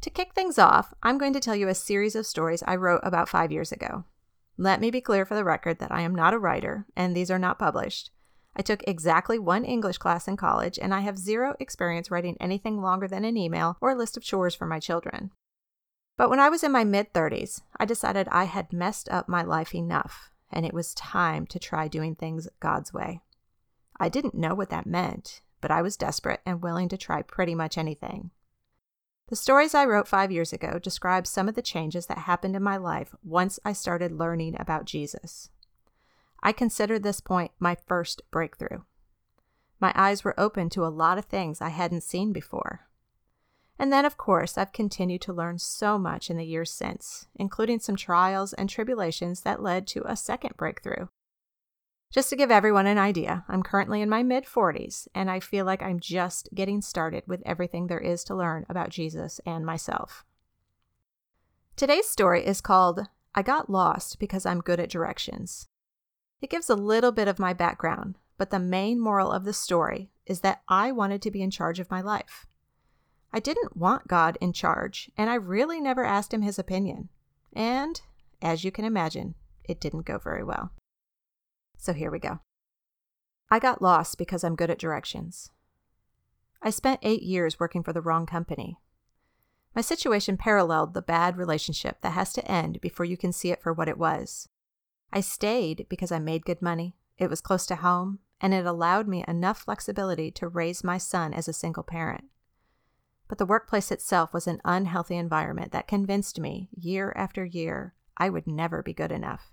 To 0.00 0.10
kick 0.10 0.34
things 0.34 0.58
off, 0.58 0.92
I'm 1.04 1.18
going 1.18 1.32
to 1.34 1.40
tell 1.40 1.54
you 1.54 1.68
a 1.68 1.74
series 1.74 2.16
of 2.16 2.26
stories 2.26 2.64
I 2.66 2.74
wrote 2.74 3.02
about 3.04 3.28
five 3.28 3.52
years 3.52 3.70
ago. 3.70 4.04
Let 4.56 4.80
me 4.80 4.90
be 4.90 5.00
clear 5.00 5.24
for 5.24 5.36
the 5.36 5.44
record 5.44 5.78
that 5.78 5.92
I 5.92 6.00
am 6.00 6.14
not 6.14 6.34
a 6.34 6.38
writer, 6.38 6.86
and 6.96 7.14
these 7.14 7.30
are 7.30 7.38
not 7.38 7.60
published. 7.60 8.10
I 8.54 8.62
took 8.62 8.82
exactly 8.86 9.38
one 9.38 9.64
English 9.64 9.98
class 9.98 10.28
in 10.28 10.36
college, 10.36 10.78
and 10.78 10.92
I 10.92 11.00
have 11.00 11.18
zero 11.18 11.56
experience 11.58 12.10
writing 12.10 12.36
anything 12.38 12.82
longer 12.82 13.08
than 13.08 13.24
an 13.24 13.36
email 13.36 13.76
or 13.80 13.90
a 13.90 13.94
list 13.94 14.16
of 14.16 14.22
chores 14.22 14.54
for 14.54 14.66
my 14.66 14.78
children. 14.78 15.30
But 16.18 16.28
when 16.28 16.40
I 16.40 16.50
was 16.50 16.62
in 16.62 16.70
my 16.70 16.84
mid 16.84 17.12
30s, 17.12 17.62
I 17.78 17.86
decided 17.86 18.28
I 18.28 18.44
had 18.44 18.72
messed 18.72 19.08
up 19.08 19.28
my 19.28 19.42
life 19.42 19.74
enough, 19.74 20.30
and 20.50 20.66
it 20.66 20.74
was 20.74 20.94
time 20.94 21.46
to 21.46 21.58
try 21.58 21.88
doing 21.88 22.14
things 22.14 22.48
God's 22.60 22.92
way. 22.92 23.20
I 23.98 24.08
didn't 24.08 24.34
know 24.34 24.54
what 24.54 24.70
that 24.70 24.86
meant, 24.86 25.40
but 25.60 25.70
I 25.70 25.80
was 25.80 25.96
desperate 25.96 26.40
and 26.44 26.62
willing 26.62 26.88
to 26.90 26.98
try 26.98 27.22
pretty 27.22 27.54
much 27.54 27.78
anything. 27.78 28.30
The 29.28 29.36
stories 29.36 29.74
I 29.74 29.86
wrote 29.86 30.08
five 30.08 30.30
years 30.30 30.52
ago 30.52 30.78
describe 30.78 31.26
some 31.26 31.48
of 31.48 31.54
the 31.54 31.62
changes 31.62 32.06
that 32.06 32.18
happened 32.18 32.54
in 32.54 32.62
my 32.62 32.76
life 32.76 33.14
once 33.24 33.58
I 33.64 33.72
started 33.72 34.12
learning 34.12 34.56
about 34.58 34.84
Jesus. 34.84 35.48
I 36.42 36.52
consider 36.52 36.98
this 36.98 37.20
point 37.20 37.52
my 37.58 37.76
first 37.86 38.22
breakthrough. 38.30 38.80
My 39.80 39.92
eyes 39.94 40.24
were 40.24 40.38
open 40.38 40.70
to 40.70 40.84
a 40.84 40.88
lot 40.88 41.18
of 41.18 41.24
things 41.24 41.60
I 41.60 41.70
hadn't 41.70 42.02
seen 42.02 42.32
before. 42.32 42.88
And 43.78 43.92
then, 43.92 44.04
of 44.04 44.16
course, 44.16 44.56
I've 44.56 44.72
continued 44.72 45.22
to 45.22 45.32
learn 45.32 45.58
so 45.58 45.98
much 45.98 46.30
in 46.30 46.36
the 46.36 46.44
years 46.44 46.70
since, 46.70 47.26
including 47.34 47.80
some 47.80 47.96
trials 47.96 48.52
and 48.52 48.68
tribulations 48.68 49.40
that 49.40 49.62
led 49.62 49.86
to 49.88 50.02
a 50.04 50.16
second 50.16 50.56
breakthrough. 50.56 51.08
Just 52.12 52.28
to 52.30 52.36
give 52.36 52.50
everyone 52.50 52.86
an 52.86 52.98
idea, 52.98 53.44
I'm 53.48 53.62
currently 53.62 54.02
in 54.02 54.08
my 54.10 54.22
mid 54.22 54.44
40s, 54.44 55.08
and 55.14 55.30
I 55.30 55.40
feel 55.40 55.64
like 55.64 55.82
I'm 55.82 55.98
just 55.98 56.48
getting 56.54 56.82
started 56.82 57.24
with 57.26 57.42
everything 57.46 57.86
there 57.86 57.98
is 57.98 58.22
to 58.24 58.34
learn 58.34 58.66
about 58.68 58.90
Jesus 58.90 59.40
and 59.46 59.64
myself. 59.64 60.24
Today's 61.74 62.08
story 62.08 62.44
is 62.44 62.60
called 62.60 63.08
I 63.34 63.42
Got 63.42 63.70
Lost 63.70 64.18
Because 64.18 64.44
I'm 64.44 64.60
Good 64.60 64.78
at 64.78 64.90
Directions. 64.90 65.68
It 66.42 66.50
gives 66.50 66.68
a 66.68 66.74
little 66.74 67.12
bit 67.12 67.28
of 67.28 67.38
my 67.38 67.52
background, 67.52 68.18
but 68.36 68.50
the 68.50 68.58
main 68.58 68.98
moral 68.98 69.30
of 69.30 69.44
the 69.44 69.52
story 69.52 70.10
is 70.26 70.40
that 70.40 70.62
I 70.68 70.90
wanted 70.90 71.22
to 71.22 71.30
be 71.30 71.40
in 71.40 71.52
charge 71.52 71.78
of 71.78 71.90
my 71.90 72.00
life. 72.00 72.46
I 73.32 73.38
didn't 73.38 73.76
want 73.76 74.08
God 74.08 74.36
in 74.40 74.52
charge, 74.52 75.08
and 75.16 75.30
I 75.30 75.34
really 75.34 75.80
never 75.80 76.04
asked 76.04 76.34
him 76.34 76.42
his 76.42 76.58
opinion. 76.58 77.10
And, 77.52 78.00
as 78.42 78.64
you 78.64 78.72
can 78.72 78.84
imagine, 78.84 79.36
it 79.62 79.80
didn't 79.80 80.04
go 80.04 80.18
very 80.18 80.42
well. 80.42 80.72
So 81.78 81.92
here 81.92 82.10
we 82.10 82.18
go. 82.18 82.40
I 83.48 83.60
got 83.60 83.80
lost 83.80 84.18
because 84.18 84.42
I'm 84.42 84.56
good 84.56 84.70
at 84.70 84.78
directions. 84.78 85.50
I 86.60 86.70
spent 86.70 87.00
eight 87.02 87.22
years 87.22 87.60
working 87.60 87.84
for 87.84 87.92
the 87.92 88.02
wrong 88.02 88.26
company. 88.26 88.78
My 89.76 89.80
situation 89.80 90.36
paralleled 90.36 90.92
the 90.92 91.02
bad 91.02 91.36
relationship 91.36 92.00
that 92.00 92.12
has 92.12 92.32
to 92.32 92.50
end 92.50 92.80
before 92.80 93.06
you 93.06 93.16
can 93.16 93.32
see 93.32 93.52
it 93.52 93.62
for 93.62 93.72
what 93.72 93.88
it 93.88 93.96
was. 93.96 94.48
I 95.12 95.20
stayed 95.20 95.86
because 95.88 96.10
I 96.10 96.18
made 96.18 96.46
good 96.46 96.62
money, 96.62 96.96
it 97.18 97.28
was 97.28 97.40
close 97.40 97.66
to 97.66 97.76
home, 97.76 98.20
and 98.40 98.54
it 98.54 98.64
allowed 98.64 99.06
me 99.06 99.24
enough 99.28 99.62
flexibility 99.62 100.30
to 100.32 100.48
raise 100.48 100.82
my 100.82 100.98
son 100.98 101.34
as 101.34 101.46
a 101.46 101.52
single 101.52 101.82
parent. 101.82 102.24
But 103.28 103.38
the 103.38 103.46
workplace 103.46 103.90
itself 103.90 104.32
was 104.32 104.46
an 104.46 104.60
unhealthy 104.64 105.16
environment 105.16 105.72
that 105.72 105.86
convinced 105.86 106.40
me, 106.40 106.68
year 106.74 107.12
after 107.16 107.44
year, 107.44 107.94
I 108.16 108.30
would 108.30 108.46
never 108.46 108.82
be 108.82 108.92
good 108.92 109.12
enough. 109.12 109.52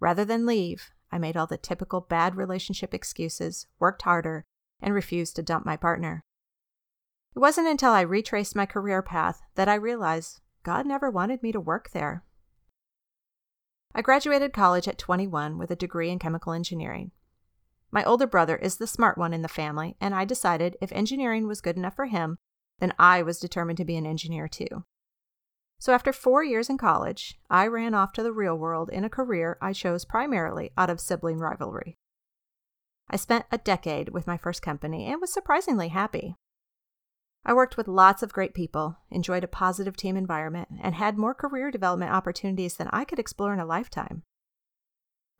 Rather 0.00 0.24
than 0.24 0.46
leave, 0.46 0.90
I 1.12 1.18
made 1.18 1.36
all 1.36 1.46
the 1.46 1.56
typical 1.56 2.00
bad 2.00 2.34
relationship 2.34 2.92
excuses, 2.92 3.66
worked 3.78 4.02
harder, 4.02 4.44
and 4.80 4.92
refused 4.92 5.36
to 5.36 5.42
dump 5.42 5.64
my 5.64 5.76
partner. 5.76 6.24
It 7.34 7.38
wasn't 7.38 7.68
until 7.68 7.92
I 7.92 8.00
retraced 8.02 8.56
my 8.56 8.66
career 8.66 9.02
path 9.02 9.40
that 9.54 9.68
I 9.68 9.74
realized 9.74 10.40
God 10.62 10.86
never 10.86 11.10
wanted 11.10 11.42
me 11.42 11.52
to 11.52 11.60
work 11.60 11.90
there. 11.90 12.24
I 13.94 14.02
graduated 14.02 14.52
college 14.52 14.88
at 14.88 14.98
21 14.98 15.56
with 15.56 15.70
a 15.70 15.76
degree 15.76 16.10
in 16.10 16.18
chemical 16.18 16.52
engineering. 16.52 17.12
My 17.92 18.02
older 18.02 18.26
brother 18.26 18.56
is 18.56 18.76
the 18.76 18.88
smart 18.88 19.16
one 19.16 19.32
in 19.32 19.42
the 19.42 19.48
family, 19.48 19.96
and 20.00 20.14
I 20.14 20.24
decided 20.24 20.76
if 20.80 20.90
engineering 20.90 21.46
was 21.46 21.60
good 21.60 21.76
enough 21.76 21.94
for 21.94 22.06
him, 22.06 22.38
then 22.80 22.92
I 22.98 23.22
was 23.22 23.38
determined 23.38 23.76
to 23.78 23.84
be 23.84 23.96
an 23.96 24.04
engineer 24.04 24.48
too. 24.48 24.84
So 25.78 25.92
after 25.92 26.12
four 26.12 26.42
years 26.42 26.68
in 26.68 26.76
college, 26.76 27.38
I 27.48 27.68
ran 27.68 27.94
off 27.94 28.12
to 28.14 28.22
the 28.24 28.32
real 28.32 28.56
world 28.56 28.90
in 28.90 29.04
a 29.04 29.10
career 29.10 29.58
I 29.60 29.72
chose 29.72 30.04
primarily 30.04 30.72
out 30.76 30.90
of 30.90 31.00
sibling 31.00 31.38
rivalry. 31.38 31.96
I 33.08 33.16
spent 33.16 33.44
a 33.52 33.58
decade 33.58 34.08
with 34.08 34.26
my 34.26 34.36
first 34.36 34.60
company 34.60 35.06
and 35.06 35.20
was 35.20 35.32
surprisingly 35.32 35.88
happy. 35.88 36.34
I 37.46 37.52
worked 37.52 37.76
with 37.76 37.88
lots 37.88 38.22
of 38.22 38.32
great 38.32 38.54
people, 38.54 38.96
enjoyed 39.10 39.44
a 39.44 39.48
positive 39.48 39.96
team 39.96 40.16
environment, 40.16 40.68
and 40.82 40.94
had 40.94 41.18
more 41.18 41.34
career 41.34 41.70
development 41.70 42.12
opportunities 42.12 42.76
than 42.76 42.88
I 42.88 43.04
could 43.04 43.18
explore 43.18 43.52
in 43.52 43.60
a 43.60 43.66
lifetime. 43.66 44.22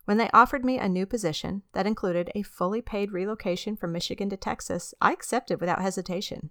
When 0.05 0.19
they 0.19 0.29
offered 0.35 0.67
me 0.67 0.79
a 0.79 0.89
new 0.89 1.07
position 1.07 1.63
that 1.73 1.87
included 1.87 2.31
a 2.35 2.43
fully 2.43 2.83
paid 2.83 3.13
relocation 3.13 3.75
from 3.75 3.93
Michigan 3.93 4.29
to 4.31 4.37
Texas, 4.37 4.93
I 5.01 5.13
accepted 5.13 5.61
without 5.61 5.81
hesitation. 5.81 6.51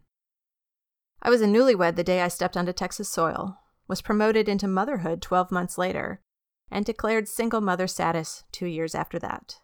I 1.22 1.30
was 1.30 1.42
a 1.42 1.46
newlywed 1.46 1.96
the 1.96 2.04
day 2.04 2.22
I 2.22 2.30
stepped 2.30 2.58
onto 2.58 2.74
Texas 2.74 3.10
soil, 3.10 3.60
was 3.88 4.02
promoted 4.02 4.50
into 4.50 4.68
motherhood 4.68 5.22
12 5.22 5.52
months 5.52 5.78
later, 5.78 6.20
and 6.72 6.84
declared 6.84 7.28
single 7.28 7.62
mother 7.62 7.86
status 7.86 8.44
two 8.52 8.66
years 8.66 8.96
after 8.96 9.20
that. 9.20 9.58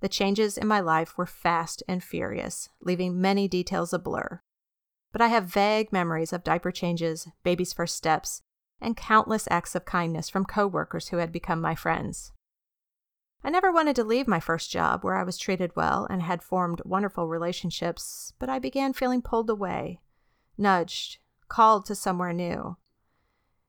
The 0.00 0.08
changes 0.08 0.56
in 0.56 0.68
my 0.68 0.78
life 0.78 1.18
were 1.18 1.26
fast 1.26 1.82
and 1.88 2.04
furious, 2.04 2.68
leaving 2.80 3.20
many 3.20 3.48
details 3.48 3.92
a 3.92 3.98
blur. 3.98 4.40
But 5.12 5.20
I 5.20 5.28
have 5.28 5.44
vague 5.44 5.92
memories 5.92 6.32
of 6.32 6.42
diaper 6.42 6.72
changes, 6.72 7.28
baby's 7.44 7.72
first 7.72 7.94
steps, 7.94 8.42
and 8.80 8.96
countless 8.96 9.46
acts 9.50 9.74
of 9.74 9.84
kindness 9.84 10.28
from 10.28 10.44
coworkers 10.44 11.08
who 11.08 11.18
had 11.18 11.30
become 11.30 11.60
my 11.60 11.74
friends. 11.74 12.32
I 13.44 13.50
never 13.50 13.72
wanted 13.72 13.96
to 13.96 14.04
leave 14.04 14.28
my 14.28 14.40
first 14.40 14.70
job 14.70 15.04
where 15.04 15.16
I 15.16 15.24
was 15.24 15.36
treated 15.36 15.76
well 15.76 16.06
and 16.08 16.22
had 16.22 16.42
formed 16.42 16.80
wonderful 16.84 17.28
relationships, 17.28 18.32
but 18.38 18.48
I 18.48 18.58
began 18.58 18.92
feeling 18.92 19.20
pulled 19.20 19.50
away, 19.50 20.00
nudged, 20.56 21.18
called 21.48 21.84
to 21.86 21.94
somewhere 21.94 22.32
new. 22.32 22.76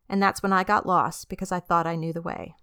And 0.07 0.21
that's 0.21 0.43
when 0.43 0.53
I 0.53 0.63
got 0.63 0.85
lost 0.85 1.27
because 1.27 1.51
I 1.51 1.59
thought 1.59 1.87
I 1.87 1.95
knew 1.95 2.13
the 2.13 2.21
way. 2.21 2.55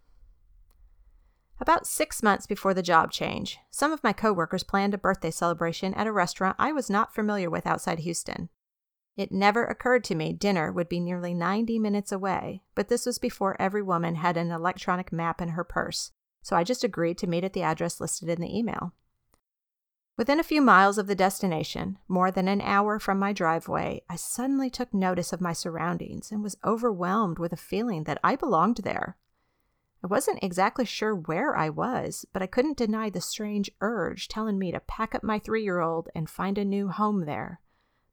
About 1.60 1.86
six 1.86 2.22
months 2.22 2.46
before 2.46 2.72
the 2.72 2.82
job 2.82 3.10
change, 3.10 3.58
some 3.70 3.92
of 3.92 4.02
my 4.02 4.12
coworkers 4.12 4.62
planned 4.62 4.94
a 4.94 4.98
birthday 4.98 5.30
celebration 5.30 5.92
at 5.94 6.06
a 6.06 6.12
restaurant 6.12 6.56
I 6.58 6.72
was 6.72 6.88
not 6.88 7.14
familiar 7.14 7.50
with 7.50 7.66
outside 7.66 7.98
Houston. 7.98 8.48
It 9.20 9.32
never 9.32 9.66
occurred 9.66 10.02
to 10.04 10.14
me 10.14 10.32
dinner 10.32 10.72
would 10.72 10.88
be 10.88 10.98
nearly 10.98 11.34
90 11.34 11.78
minutes 11.78 12.10
away, 12.10 12.62
but 12.74 12.88
this 12.88 13.04
was 13.04 13.18
before 13.18 13.54
every 13.60 13.82
woman 13.82 14.14
had 14.14 14.38
an 14.38 14.50
electronic 14.50 15.12
map 15.12 15.42
in 15.42 15.50
her 15.50 15.62
purse, 15.62 16.12
so 16.40 16.56
I 16.56 16.64
just 16.64 16.84
agreed 16.84 17.18
to 17.18 17.26
meet 17.26 17.44
at 17.44 17.52
the 17.52 17.62
address 17.62 18.00
listed 18.00 18.30
in 18.30 18.40
the 18.40 18.58
email. 18.58 18.94
Within 20.16 20.40
a 20.40 20.42
few 20.42 20.62
miles 20.62 20.96
of 20.96 21.06
the 21.06 21.14
destination, 21.14 21.98
more 22.08 22.30
than 22.30 22.48
an 22.48 22.62
hour 22.62 22.98
from 22.98 23.18
my 23.18 23.34
driveway, 23.34 24.00
I 24.08 24.16
suddenly 24.16 24.70
took 24.70 24.94
notice 24.94 25.34
of 25.34 25.40
my 25.42 25.52
surroundings 25.52 26.32
and 26.32 26.42
was 26.42 26.56
overwhelmed 26.64 27.38
with 27.38 27.52
a 27.52 27.58
feeling 27.58 28.04
that 28.04 28.20
I 28.24 28.36
belonged 28.36 28.78
there. 28.78 29.18
I 30.02 30.06
wasn't 30.06 30.42
exactly 30.42 30.86
sure 30.86 31.14
where 31.14 31.54
I 31.54 31.68
was, 31.68 32.24
but 32.32 32.40
I 32.40 32.46
couldn't 32.46 32.78
deny 32.78 33.10
the 33.10 33.20
strange 33.20 33.70
urge 33.82 34.28
telling 34.28 34.58
me 34.58 34.72
to 34.72 34.80
pack 34.80 35.14
up 35.14 35.22
my 35.22 35.38
three 35.38 35.62
year 35.62 35.80
old 35.80 36.08
and 36.14 36.30
find 36.30 36.56
a 36.56 36.64
new 36.64 36.88
home 36.88 37.26
there. 37.26 37.60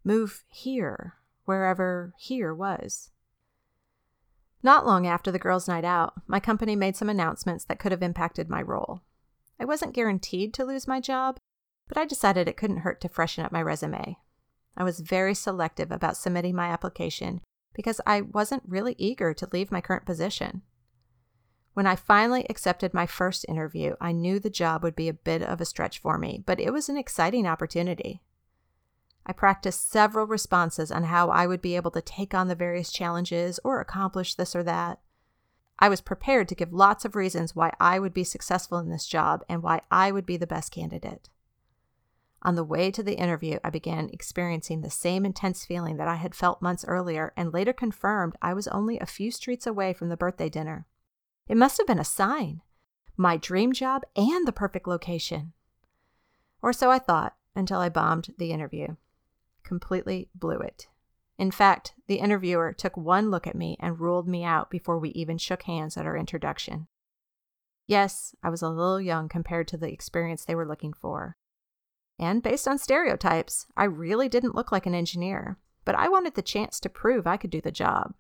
Move 0.08 0.46
here, 0.48 1.16
wherever 1.44 2.14
here 2.18 2.56
was. 2.56 3.10
Not 4.64 4.86
long 4.86 5.06
after 5.06 5.34
the 5.34 5.38
girls' 5.38 5.68
night 5.68 5.84
out, 5.84 6.14
my 6.28 6.40
company 6.40 6.78
made 6.78 6.96
some 6.96 7.10
announcements 7.10 7.66
that 7.66 7.78
could 7.78 7.92
have 7.92 8.02
impacted 8.02 8.48
my 8.48 8.62
role. 8.62 9.02
I 9.60 9.66
wasn't 9.66 9.94
guaranteed 9.94 10.54
to 10.54 10.64
lose 10.64 10.88
my 10.88 11.02
job, 11.02 11.42
but 11.90 11.98
I 11.98 12.06
decided 12.06 12.48
it 12.48 12.56
couldn't 12.56 12.78
hurt 12.78 13.02
to 13.02 13.10
freshen 13.10 13.44
up 13.44 13.52
my 13.52 13.62
resume. 13.62 14.16
I 14.78 14.86
was 14.86 15.02
very 15.02 15.34
selective 15.34 15.92
about 15.92 16.16
submitting 16.16 16.56
my 16.56 16.68
application 16.68 17.42
because 17.74 18.00
I 18.08 18.22
wasn't 18.22 18.64
really 18.66 18.96
eager 18.98 19.34
to 19.34 19.50
leave 19.52 19.74
my 19.74 19.82
current 19.82 20.06
position. 20.06 20.62
When 21.74 21.86
I 21.86 21.98
finally 21.98 22.46
accepted 22.50 22.94
my 22.94 23.08
first 23.08 23.46
interview, 23.50 23.98
I 24.00 24.14
knew 24.14 24.40
the 24.40 24.50
job 24.50 24.84
would 24.84 24.96
be 24.96 25.10
a 25.10 25.14
bit 25.14 25.42
of 25.42 25.60
a 25.60 25.66
stretch 25.66 26.00
for 26.00 26.18
me, 26.18 26.42
but 26.46 26.62
it 26.62 26.72
was 26.72 26.88
an 26.88 26.96
exciting 26.96 27.46
opportunity. 27.46 28.22
I 29.30 29.34
practiced 29.34 29.92
several 29.92 30.26
responses 30.26 30.90
on 30.90 31.04
how 31.04 31.30
I 31.30 31.48
would 31.48 31.62
be 31.62 31.76
able 31.76 31.92
to 31.92 32.02
take 32.02 32.34
on 32.34 32.48
the 32.48 32.56
various 32.56 32.94
challenges 32.94 33.60
or 33.62 33.82
accomplish 33.82 34.36
this 34.36 34.56
or 34.56 34.64
that. 34.64 35.02
I 35.78 35.90
was 35.90 36.00
prepared 36.00 36.48
to 36.48 36.56
give 36.56 36.72
lots 36.72 37.04
of 37.04 37.14
reasons 37.14 37.54
why 37.54 37.74
I 37.78 38.00
would 38.00 38.14
be 38.14 38.24
successful 38.24 38.78
in 38.78 38.90
this 38.90 39.06
job 39.06 39.44
and 39.50 39.62
why 39.62 39.82
I 39.92 40.14
would 40.14 40.26
be 40.26 40.38
the 40.38 40.48
best 40.48 40.72
candidate. 40.72 41.30
On 42.42 42.56
the 42.56 42.64
way 42.64 42.90
to 42.90 43.04
the 43.04 43.18
interview, 43.18 43.60
I 43.66 43.70
began 43.70 44.10
experiencing 44.14 44.80
the 44.80 44.90
same 44.90 45.26
intense 45.26 45.66
feeling 45.66 45.98
that 45.98 46.08
I 46.08 46.16
had 46.16 46.34
felt 46.34 46.62
months 46.62 46.86
earlier 46.88 47.34
and 47.36 47.54
later 47.54 47.74
confirmed 47.74 48.38
I 48.42 48.54
was 48.54 48.70
only 48.70 48.98
a 48.98 49.06
few 49.06 49.30
streets 49.32 49.68
away 49.68 49.92
from 49.92 50.08
the 50.08 50.16
birthday 50.16 50.48
dinner. 50.48 50.88
It 51.50 51.58
must 51.58 51.78
have 51.78 51.88
been 51.88 52.00
a 52.00 52.06
sign 52.06 52.62
my 53.20 53.36
dream 53.36 53.74
job 53.74 54.04
and 54.16 54.48
the 54.48 54.52
perfect 54.52 54.88
location. 54.88 55.52
Or 56.62 56.72
so 56.72 56.92
I 56.92 57.00
thought 57.00 57.36
until 57.56 57.80
I 57.80 57.90
bombed 57.90 58.34
the 58.38 58.52
interview 58.52 58.96
completely 59.68 60.30
blew 60.34 60.58
it. 60.58 60.88
In 61.38 61.52
fact, 61.52 61.94
the 62.08 62.16
interviewer 62.16 62.74
took 62.74 62.98
one 62.98 63.30
look 63.30 63.46
at 63.46 63.56
me 63.56 63.78
and 63.80 64.00
ruled 64.00 64.28
me 64.28 64.44
out 64.44 64.72
before 64.72 64.98
we 64.98 65.10
even 65.10 65.38
shook 65.38 65.64
hands 65.64 65.96
at 65.96 66.06
our 66.06 66.18
introduction. 66.18 66.88
Yes, 67.86 68.36
I 68.42 68.50
was 68.50 68.62
a 68.62 68.70
little 68.70 69.00
young 69.00 69.30
compared 69.30 69.68
to 69.70 69.78
the 69.78 69.92
experience 69.92 70.44
they 70.44 70.56
were 70.56 70.68
looking 70.68 70.94
for. 70.94 71.38
And 72.20 72.42
based 72.42 72.68
on 72.68 72.80
stereotypes, 72.80 73.68
I 73.78 73.84
really 73.84 74.28
didn't 74.28 74.56
look 74.56 74.72
like 74.72 74.88
an 74.88 74.96
engineer, 74.96 75.60
but 75.86 75.96
I 75.96 76.10
wanted 76.10 76.34
the 76.34 76.42
chance 76.42 76.80
to 76.80 76.90
prove 76.90 77.28
I 77.28 77.38
could 77.38 77.52
do 77.52 77.62
the 77.62 77.72
job. 77.72 78.16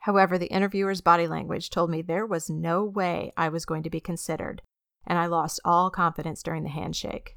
However, 0.00 0.38
the 0.38 0.46
interviewer's 0.46 1.00
body 1.00 1.26
language 1.26 1.68
told 1.68 1.90
me 1.90 2.00
there 2.00 2.24
was 2.24 2.48
no 2.48 2.84
way 2.84 3.32
I 3.36 3.48
was 3.48 3.66
going 3.66 3.82
to 3.82 3.90
be 3.90 4.00
considered, 4.00 4.62
and 5.06 5.18
I 5.18 5.26
lost 5.26 5.60
all 5.64 5.90
confidence 5.90 6.42
during 6.42 6.62
the 6.62 6.70
handshake. 6.70 7.36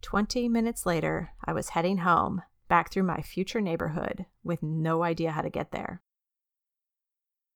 Twenty 0.00 0.48
minutes 0.48 0.86
later, 0.86 1.30
I 1.44 1.52
was 1.52 1.70
heading 1.70 1.98
home, 1.98 2.42
back 2.68 2.90
through 2.90 3.02
my 3.02 3.20
future 3.20 3.60
neighborhood, 3.60 4.26
with 4.44 4.62
no 4.62 5.02
idea 5.02 5.32
how 5.32 5.42
to 5.42 5.50
get 5.50 5.72
there. 5.72 6.02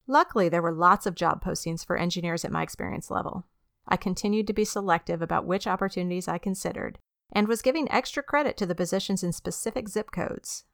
Luckily, 0.07 0.49
there 0.49 0.63
were 0.63 0.73
lots 0.73 1.07
of 1.07 1.15
job 1.15 1.43
postings 1.45 1.87
for 1.87 1.97
engineers 1.97 2.45
at 2.45 2.53
my 2.53 2.63
experience 2.63 3.11
level. 3.11 3.47
I 3.87 3.97
continued 3.97 4.47
to 4.49 4.53
be 4.53 4.65
selective 4.65 5.23
about 5.23 5.47
which 5.47 5.67
opportunities 5.67 6.29
I 6.29 6.39
considered 6.39 6.99
and 7.33 7.49
was 7.49 7.63
giving 7.63 7.91
extra 7.91 8.23
credit 8.23 8.57
to 8.59 8.67
the 8.67 8.75
positions 8.75 9.23
in 9.23 9.33
specific 9.33 9.89
zip 9.89 10.11
codes, 10.11 10.65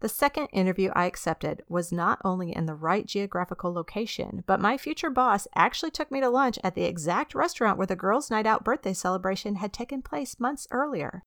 the 0.00 0.08
second 0.08 0.46
interview 0.46 0.90
I 0.94 1.04
accepted 1.04 1.62
was 1.68 1.92
not 1.92 2.20
only 2.24 2.56
in 2.56 2.64
the 2.64 2.74
right 2.74 3.06
geographical 3.06 3.72
location, 3.72 4.42
but 4.46 4.60
my 4.60 4.78
future 4.78 5.10
boss 5.10 5.46
actually 5.54 5.90
took 5.90 6.10
me 6.10 6.20
to 6.20 6.30
lunch 6.30 6.58
at 6.64 6.74
the 6.74 6.84
exact 6.84 7.34
restaurant 7.34 7.76
where 7.76 7.86
the 7.86 7.96
girls' 7.96 8.30
night 8.30 8.46
out 8.46 8.64
birthday 8.64 8.94
celebration 8.94 9.56
had 9.56 9.74
taken 9.74 10.00
place 10.00 10.40
months 10.40 10.66
earlier. 10.70 11.22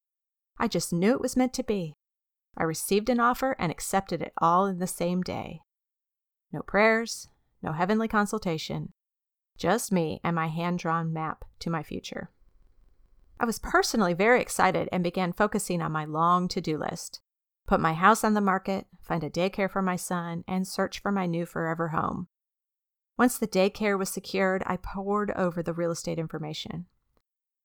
I 0.58 0.68
just 0.68 0.92
knew 0.92 1.12
it 1.12 1.22
was 1.22 1.38
meant 1.38 1.53
to 1.53 1.63
be. 1.63 1.94
I 2.58 2.63
received 2.63 3.10
an 3.10 3.20
offer 3.20 3.56
and 3.60 3.72
accepted 3.72 4.22
it 4.24 4.34
all 4.39 4.65
in 4.65 4.80
the 4.80 4.88
same 4.88 5.22
day. 5.22 5.62
No 6.51 6.62
prayers, 6.62 7.27
no 7.62 7.74
heavenly 7.74 8.08
consultation, 8.08 8.92
just 9.58 9.92
me 9.92 10.20
and 10.24 10.36
my 10.36 10.48
hand 10.48 10.80
drawn 10.80 11.13
map 11.13 11.46
to 11.60 11.70
my 11.70 11.84
future. 11.84 12.32
I 13.39 13.46
was 13.46 13.60
personally 13.60 14.13
very 14.13 14.42
excited 14.42 14.89
and 14.92 15.03
began 15.03 15.32
focusing 15.32 15.82
on 15.82 15.92
my 15.92 16.06
long 16.06 16.48
to 16.50 16.62
do 16.62 16.77
list 16.77 17.22
put 17.65 17.79
my 17.79 17.93
house 17.93 18.24
on 18.24 18.34
the 18.34 18.41
market, 18.41 18.88
find 19.01 19.24
a 19.24 19.29
daycare 19.29 19.70
for 19.70 19.82
my 19.82 19.96
son, 19.96 20.43
and 20.48 20.67
search 20.67 21.00
for 21.00 21.12
my 21.12 21.25
new 21.25 21.46
forever 21.46 21.89
home. 21.89 22.27
Once 23.17 23.38
the 23.38 23.48
daycare 23.48 23.98
was 23.98 24.10
secured, 24.10 24.63
I 24.65 24.77
pored 24.77 25.32
over 25.32 25.62
the 25.62 25.74
real 25.74 25.91
estate 25.91 26.20
information. 26.20 26.88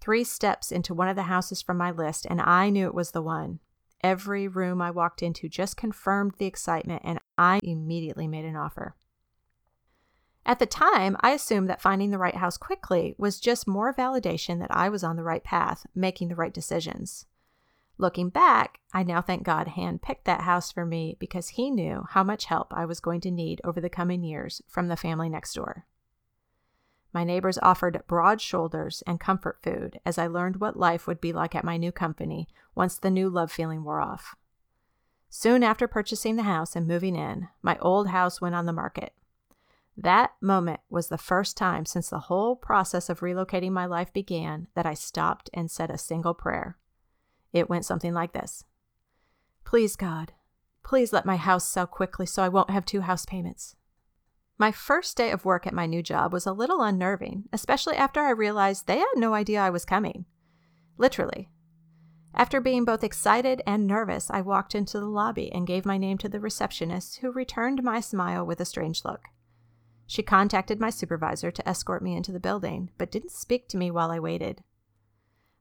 Three 0.01 0.25
steps 0.25 0.71
into 0.71 0.95
one 0.95 1.09
of 1.09 1.17
the 1.17 1.25
houses 1.25 1.63
from 1.63 1.77
my 1.77 1.91
list, 1.91 2.27
and 2.29 2.41
I 2.41 2.71
knew 2.71 2.87
it 2.87 2.95
was 2.95 3.11
the 3.11 3.23
one. 3.23 3.61
Every 4.03 4.47
room 4.47 4.81
I 4.81 4.91
walked 4.91 5.23
into 5.23 5.49
just 5.49 5.77
confirmed 5.77 6.35
the 6.39 6.47
excitement, 6.47 7.03
and 7.05 7.19
I 7.37 7.61
immediately 7.63 8.29
made 8.29 8.45
an 8.45 8.57
offer. 8.57 8.95
At 10.47 10.61
the 10.61 10.67
time, 10.67 11.17
I 11.21 11.33
assumed 11.33 11.69
that 11.69 11.83
finding 11.83 12.11
the 12.11 12.19
right 12.19 12.37
house 12.37 12.57
quickly 12.57 13.15
was 13.19 13.41
just 13.41 13.69
more 13.69 13.93
validation 13.93 14.61
that 14.61 14.75
I 14.75 14.89
was 14.89 15.05
on 15.05 15.17
the 15.17 15.25
right 15.25 15.45
path, 15.45 15.85
making 15.95 16.29
the 16.29 16.37
right 16.37 16.55
decisions. 16.55 17.27
Looking 18.01 18.29
back, 18.29 18.79
I 18.93 19.03
now 19.03 19.21
thank 19.21 19.43
God 19.43 19.73
handpicked 19.77 20.25
that 20.25 20.43
house 20.43 20.71
for 20.71 20.87
me 20.87 21.17
because 21.19 21.51
He 21.51 21.69
knew 21.69 22.07
how 22.11 22.23
much 22.23 22.45
help 22.45 22.73
I 22.73 22.85
was 22.85 23.01
going 23.01 23.21
to 23.23 23.31
need 23.31 23.61
over 23.65 23.81
the 23.81 23.91
coming 23.91 24.23
years 24.23 24.63
from 24.69 24.87
the 24.87 24.97
family 24.97 25.29
next 25.29 25.55
door. 25.55 25.85
My 27.13 27.25
neighbors 27.25 27.59
offered 27.61 28.01
broad 28.07 28.41
shoulders 28.41 29.03
and 29.05 29.19
comfort 29.19 29.59
food 29.63 29.99
as 30.07 30.17
I 30.17 30.29
learned 30.29 30.61
what 30.61 30.79
life 30.79 31.09
would 31.09 31.21
be 31.21 31.33
like 31.33 31.57
at 31.57 31.65
my 31.65 31.77
new 31.77 31.91
company 31.91 32.47
once 32.77 32.97
the 32.97 33.11
new 33.11 33.29
love 33.29 33.51
feeling 33.51 33.83
wore 33.83 34.01
off. 34.01 34.37
Soon 35.29 35.65
after 35.65 35.89
purchasing 35.89 36.37
the 36.37 36.45
house 36.45 36.77
and 36.77 36.87
moving 36.87 37.17
in, 37.17 37.49
my 37.63 37.77
old 37.79 38.09
house 38.09 38.41
went 38.41 38.55
on 38.55 38.67
the 38.67 38.73
market. 38.73 39.13
That 39.97 40.31
moment 40.41 40.81
was 40.89 41.09
the 41.09 41.19
first 41.19 41.57
time 41.57 41.85
since 41.85 42.11
the 42.11 42.21
whole 42.21 42.55
process 42.55 43.09
of 43.09 43.21
relocating 43.21 43.73
my 43.73 43.87
life 43.87 44.13
began 44.13 44.69
that 44.75 44.87
I 44.87 44.95
stopped 44.95 45.51
and 45.53 45.69
said 45.69 45.91
a 45.91 45.99
single 45.99 46.35
prayer. 46.35 46.79
It 47.53 47.69
went 47.69 47.85
something 47.85 48.15
like 48.15 48.33
this 48.33 48.65
Please, 49.65 49.97
God, 49.97 50.33
please 50.83 51.13
let 51.13 51.27
my 51.27 51.37
house 51.37 51.69
sell 51.69 51.87
quickly 51.87 52.27
so 52.27 52.43
I 52.43 52.49
won't 52.49 52.71
have 52.71 52.85
two 52.85 53.03
house 53.03 53.27
payments. 53.27 53.77
My 54.57 54.73
first 54.73 55.17
day 55.17 55.31
of 55.31 55.45
work 55.45 55.67
at 55.67 55.75
my 55.75 55.87
new 55.87 56.03
job 56.03 56.33
was 56.33 56.47
a 56.47 56.53
little 56.53 56.83
unnerving, 56.83 57.45
especially 57.53 57.97
after 57.97 58.21
I 58.21 58.31
realized 58.31 58.87
they 58.87 58.99
had 58.99 59.07
no 59.15 59.35
idea 59.35 59.61
I 59.61 59.71
was 59.71 59.85
coming. 59.85 60.25
Literally. 60.97 61.49
After 62.35 62.61
being 62.61 62.85
both 62.85 63.05
excited 63.05 63.63
and 63.67 63.87
nervous, 63.87 64.31
I 64.31 64.41
walked 64.41 64.75
into 64.75 64.99
the 64.99 65.07
lobby 65.07 65.51
and 65.53 65.67
gave 65.67 65.87
my 65.87 65.97
name 65.97 66.19
to 66.19 66.29
the 66.29 66.41
receptionist, 66.41 67.19
who 67.19 67.31
returned 67.31 67.83
my 67.83 68.01
smile 68.01 68.45
with 68.45 68.61
a 68.61 68.65
strange 68.65 69.05
look. 69.05 69.27
She 70.07 70.23
contacted 70.23 70.81
my 70.81 70.91
supervisor 70.91 71.51
to 71.51 71.69
escort 71.69 72.03
me 72.03 72.17
into 72.17 72.33
the 72.33 72.41
building, 72.41 72.91
but 72.99 73.11
didn't 73.11 73.31
speak 73.31 73.69
to 73.69 73.77
me 73.77 73.91
while 73.91 74.11
I 74.11 74.19
waited. 74.19 74.63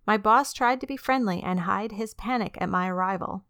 My 0.07 0.17
boss 0.17 0.53
tried 0.53 0.79
to 0.79 0.87
be 0.87 0.95
friendly 0.95 1.43
and 1.43 1.59
hide 1.59 1.91
his 1.91 2.13
panic 2.13 2.57
at 2.61 2.69
my 2.69 2.87
arrival. 2.87 3.43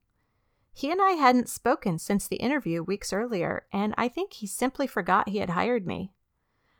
He 0.74 0.92
and 0.92 1.00
I 1.00 1.12
hadn't 1.12 1.50
spoken 1.50 2.00
since 2.00 2.28
the 2.28 2.38
interview 2.38 2.82
weeks 2.82 3.14
earlier, 3.14 3.68
and 3.72 3.94
I 3.96 4.08
think 4.08 4.34
he 4.34 4.48
simply 4.48 4.88
forgot 4.88 5.30
he 5.30 5.38
had 5.38 5.52
hired 5.52 5.86
me. 5.86 6.12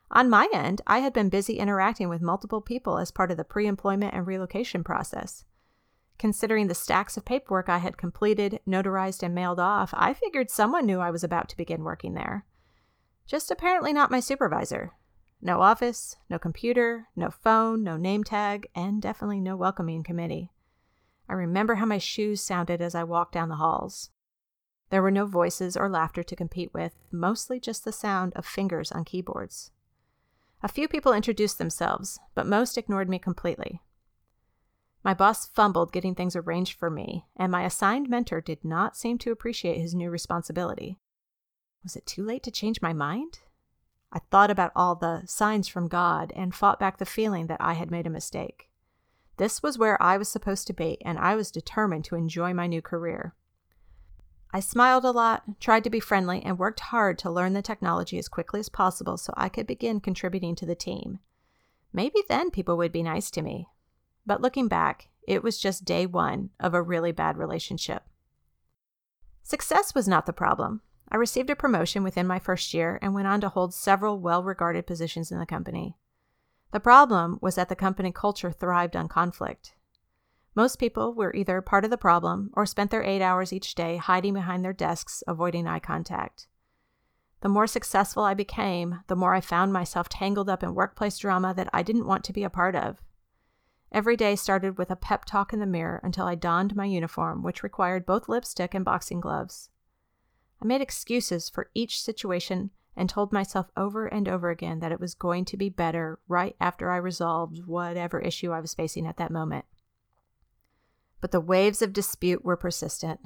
On 0.10 0.30
my 0.30 0.50
end, 0.52 0.82
I 0.88 1.00
had 1.00 1.14
been 1.14 1.30
busy 1.30 1.60
interacting 1.60 2.10
with 2.10 2.22
multiple 2.22 2.62
people 2.62 2.98
as 2.98 3.12
part 3.12 3.30
of 3.30 3.38
the 3.38 3.44
pre 3.44 3.68
employment 3.68 4.16
and 4.16 4.26
relocation 4.26 4.84
process. 4.84 5.46
Considering 6.18 6.68
the 6.68 6.74
stacks 6.74 7.16
of 7.16 7.26
paperwork 7.26 7.70
I 7.70 7.78
had 7.78 7.98
completed, 7.98 8.60
notarized, 8.68 9.22
and 9.22 9.36
mailed 9.36 9.60
off, 9.60 9.94
I 9.96 10.14
figured 10.14 10.50
someone 10.50 10.88
knew 10.88 11.00
I 11.00 11.12
was 11.12 11.24
about 11.24 11.50
to 11.50 11.58
begin 11.58 11.84
working 11.84 12.16
there. 12.16 12.46
Just 13.28 13.52
apparently 13.52 13.94
not 13.94 14.10
my 14.10 14.22
supervisor. 14.22 14.94
No 15.42 15.62
office, 15.62 16.16
no 16.30 16.40
computer, 16.40 17.08
no 17.16 17.30
phone, 17.30 17.84
no 17.84 17.96
name 17.96 18.24
tag, 18.24 18.68
and 18.74 19.02
definitely 19.02 19.40
no 19.40 19.56
welcoming 19.56 20.04
committee. 20.04 20.52
I 21.30 21.34
remember 21.34 21.76
how 21.76 21.86
my 21.86 22.00
shoes 22.00 22.42
sounded 22.42 22.82
as 22.82 22.96
I 22.96 23.04
walked 23.04 23.34
down 23.34 23.50
the 23.50 23.56
halls. 23.56 24.10
There 24.90 25.02
were 25.02 25.12
no 25.12 25.26
voices 25.26 25.76
or 25.76 25.90
laughter 25.90 26.24
to 26.24 26.36
compete 26.36 26.74
with, 26.74 26.96
mostly 27.12 27.60
just 27.60 27.84
the 27.84 27.92
sound 27.92 28.34
of 28.36 28.46
fingers 28.46 28.92
on 28.92 29.04
keyboards. 29.04 29.72
A 30.64 30.70
few 30.70 30.88
people 30.88 31.14
introduced 31.14 31.58
themselves, 31.58 32.20
but 32.34 32.48
most 32.48 32.78
ignored 32.78 33.10
me 33.10 33.20
completely. 33.20 33.82
My 35.04 35.14
boss 35.14 35.46
fumbled 35.46 35.92
getting 35.92 36.16
things 36.16 36.36
arranged 36.36 36.80
for 36.80 36.90
me, 36.90 37.28
and 37.36 37.52
my 37.52 37.64
assigned 37.64 38.10
mentor 38.10 38.42
did 38.42 38.66
not 38.66 38.98
seem 38.98 39.18
to 39.20 39.32
appreciate 39.32 39.80
his 39.80 39.94
new 39.94 40.10
responsibility. 40.10 40.98
Was 41.84 41.96
it 41.96 42.06
too 42.06 42.24
late 42.24 42.44
to 42.44 42.52
change 42.52 42.82
my 42.82 42.94
mind? 42.94 43.40
I 44.12 44.20
thought 44.32 44.50
about 44.50 44.72
all 44.76 44.96
the 44.96 45.24
signs 45.26 45.68
from 45.68 45.88
God 45.88 46.32
and 46.36 46.56
fought 46.56 46.80
back 46.80 46.98
the 46.98 47.06
feeling 47.06 47.48
that 47.48 47.62
I 47.62 47.74
had 47.74 47.92
made 47.92 48.08
a 48.08 48.12
mistake. 48.12 48.70
This 49.38 49.62
was 49.62 49.78
where 49.78 50.02
I 50.02 50.18
was 50.18 50.30
supposed 50.30 50.66
to 50.68 50.74
be, 50.74 50.98
and 51.06 51.20
I 51.20 51.36
was 51.36 51.52
determined 51.52 52.06
to 52.06 52.16
enjoy 52.16 52.54
my 52.54 52.68
new 52.68 52.82
career. 52.82 53.36
I 54.54 54.62
smiled 54.62 55.06
a 55.06 55.12
lot, 55.12 55.60
tried 55.60 55.84
to 55.84 55.90
be 55.90 56.00
friendly, 56.00 56.42
and 56.42 56.58
worked 56.58 56.80
hard 56.80 57.20
to 57.20 57.30
learn 57.30 57.54
the 57.54 57.62
technology 57.62 58.18
as 58.18 58.30
quickly 58.30 58.60
as 58.60 58.70
possible 58.70 59.18
so 59.18 59.34
I 59.36 59.50
could 59.50 59.68
begin 59.68 60.00
contributing 60.00 60.56
to 60.56 60.66
the 60.66 60.74
team. 60.74 61.20
Maybe 61.94 62.24
then 62.28 62.50
people 62.50 62.78
would 62.78 62.92
be 62.92 63.04
nice 63.04 63.30
to 63.32 63.42
me. 63.42 63.68
But 64.26 64.42
looking 64.42 64.68
back, 64.68 65.10
it 65.28 65.44
was 65.44 65.60
just 65.60 65.86
day 65.86 66.06
one 66.06 66.50
of 66.60 66.74
a 66.74 66.82
really 66.82 67.12
bad 67.12 67.38
relationship. 67.38 68.04
Success 69.44 69.94
was 69.94 70.08
not 70.08 70.26
the 70.26 70.34
problem. 70.34 70.82
I 71.10 71.16
received 71.16 71.50
a 71.50 71.56
promotion 71.56 72.04
within 72.04 72.28
my 72.28 72.40
first 72.40 72.74
year 72.74 73.00
and 73.02 73.14
went 73.14 73.28
on 73.28 73.40
to 73.42 73.50
hold 73.50 73.74
several 73.74 74.20
well 74.20 74.44
regarded 74.44 74.86
positions 74.86 75.32
in 75.32 75.40
the 75.40 75.46
company. 75.46 75.98
The 76.72 76.80
problem 76.82 77.40
was 77.42 77.56
that 77.56 77.70
the 77.70 77.76
company 77.76 78.12
culture 78.12 78.52
thrived 78.52 78.96
on 78.96 79.08
conflict. 79.08 79.74
Most 80.54 80.80
people 80.80 81.14
were 81.14 81.34
either 81.34 81.62
part 81.62 81.86
of 81.86 81.92
the 81.92 81.98
problem 81.98 82.50
or 82.54 82.66
spent 82.66 82.92
their 82.92 83.04
eight 83.04 83.22
hours 83.22 83.54
each 83.54 83.76
day 83.76 83.98
hiding 83.98 84.34
behind 84.34 84.66
their 84.66 84.74
desks, 84.74 85.24
avoiding 85.28 85.68
eye 85.68 85.80
contact. 85.80 86.48
The 87.42 87.50
more 87.50 87.68
successful 87.68 88.24
I 88.24 88.34
became, 88.34 89.02
the 89.08 89.16
more 89.16 89.34
I 89.34 89.42
found 89.42 89.72
myself 89.72 90.10
tangled 90.10 90.50
up 90.50 90.64
in 90.64 90.74
workplace 90.74 91.20
drama 91.20 91.54
that 91.54 91.70
I 91.72 91.84
didn't 91.84 92.08
want 92.08 92.24
to 92.26 92.34
be 92.34 92.44
a 92.44 92.50
part 92.50 92.76
of. 92.76 93.02
Every 93.92 94.18
day 94.18 94.36
started 94.36 94.78
with 94.78 94.92
a 94.92 94.96
pep 94.96 95.24
talk 95.24 95.54
in 95.54 95.60
the 95.60 95.66
mirror 95.66 96.02
until 96.04 96.26
I 96.26 96.36
donned 96.36 96.76
my 96.76 96.86
uniform, 96.86 97.44
which 97.44 97.64
required 97.64 98.06
both 98.06 98.28
lipstick 98.28 98.74
and 98.74 98.84
boxing 98.84 99.22
gloves. 99.22 99.70
I 100.62 100.66
made 100.66 100.82
excuses 100.82 101.50
for 101.50 101.70
each 101.74 102.02
situation 102.02 102.72
and 102.96 103.08
told 103.08 103.32
myself 103.32 103.68
over 103.78 104.08
and 104.08 104.28
over 104.28 104.50
again 104.50 104.80
that 104.80 104.92
it 104.92 105.00
was 105.00 105.14
going 105.14 105.46
to 105.46 105.58
be 105.58 105.70
better 105.70 106.20
right 106.28 106.56
after 106.60 106.90
I 106.90 106.98
resolved 106.98 107.66
whatever 107.68 108.20
issue 108.20 108.52
I 108.52 108.60
was 108.60 108.74
facing 108.74 109.06
at 109.06 109.18
that 109.18 109.32
moment. 109.32 109.66
But 111.22 111.32
the 111.32 111.40
waves 111.40 111.82
of 111.82 111.94
dispute 111.94 112.44
were 112.44 112.58
persistent. 112.58 113.20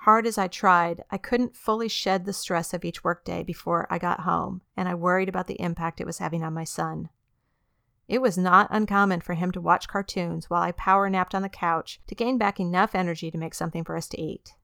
Hard 0.00 0.26
as 0.26 0.38
I 0.38 0.46
tried, 0.46 1.02
I 1.10 1.18
couldn't 1.18 1.56
fully 1.56 1.88
shed 1.88 2.24
the 2.24 2.32
stress 2.32 2.72
of 2.72 2.84
each 2.84 3.02
workday 3.02 3.42
before 3.42 3.88
I 3.90 3.98
got 3.98 4.20
home, 4.20 4.62
and 4.76 4.88
I 4.88 4.94
worried 4.94 5.28
about 5.28 5.48
the 5.48 5.60
impact 5.60 6.00
it 6.00 6.06
was 6.06 6.18
having 6.18 6.44
on 6.44 6.54
my 6.54 6.64
son. 6.64 7.08
It 8.06 8.22
was 8.22 8.38
not 8.38 8.68
uncommon 8.70 9.20
for 9.20 9.34
him 9.34 9.50
to 9.50 9.60
watch 9.60 9.88
cartoons 9.88 10.48
while 10.48 10.62
I 10.62 10.70
power 10.70 11.10
napped 11.10 11.34
on 11.34 11.42
the 11.42 11.48
couch 11.48 12.00
to 12.06 12.14
gain 12.14 12.38
back 12.38 12.60
enough 12.60 12.94
energy 12.94 13.32
to 13.32 13.38
make 13.38 13.54
something 13.54 13.82
for 13.82 13.96
us 13.96 14.06
to 14.10 14.20
eat. 14.20 14.54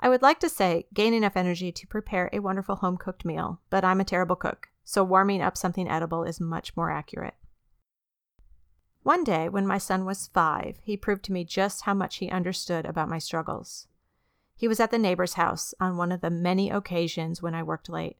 I 0.00 0.08
would 0.08 0.22
like 0.22 0.38
to 0.40 0.48
say 0.48 0.86
gain 0.94 1.12
enough 1.12 1.36
energy 1.36 1.72
to 1.72 1.86
prepare 1.86 2.30
a 2.32 2.38
wonderful 2.38 2.76
home 2.76 2.96
cooked 2.96 3.24
meal, 3.24 3.60
but 3.68 3.84
I'm 3.84 4.00
a 4.00 4.04
terrible 4.04 4.36
cook, 4.36 4.68
so 4.84 5.02
warming 5.02 5.42
up 5.42 5.56
something 5.56 5.88
edible 5.88 6.24
is 6.24 6.40
much 6.40 6.76
more 6.76 6.90
accurate. 6.90 7.34
One 9.02 9.24
day, 9.24 9.48
when 9.48 9.66
my 9.66 9.78
son 9.78 10.04
was 10.04 10.28
five, 10.28 10.78
he 10.82 10.96
proved 10.96 11.24
to 11.24 11.32
me 11.32 11.44
just 11.44 11.82
how 11.82 11.94
much 11.94 12.16
he 12.16 12.30
understood 12.30 12.84
about 12.86 13.08
my 13.08 13.18
struggles. 13.18 13.88
He 14.54 14.68
was 14.68 14.80
at 14.80 14.90
the 14.90 14.98
neighbor's 14.98 15.34
house 15.34 15.72
on 15.80 15.96
one 15.96 16.12
of 16.12 16.20
the 16.20 16.30
many 16.30 16.68
occasions 16.68 17.40
when 17.40 17.54
I 17.54 17.62
worked 17.62 17.88
late. 17.88 18.18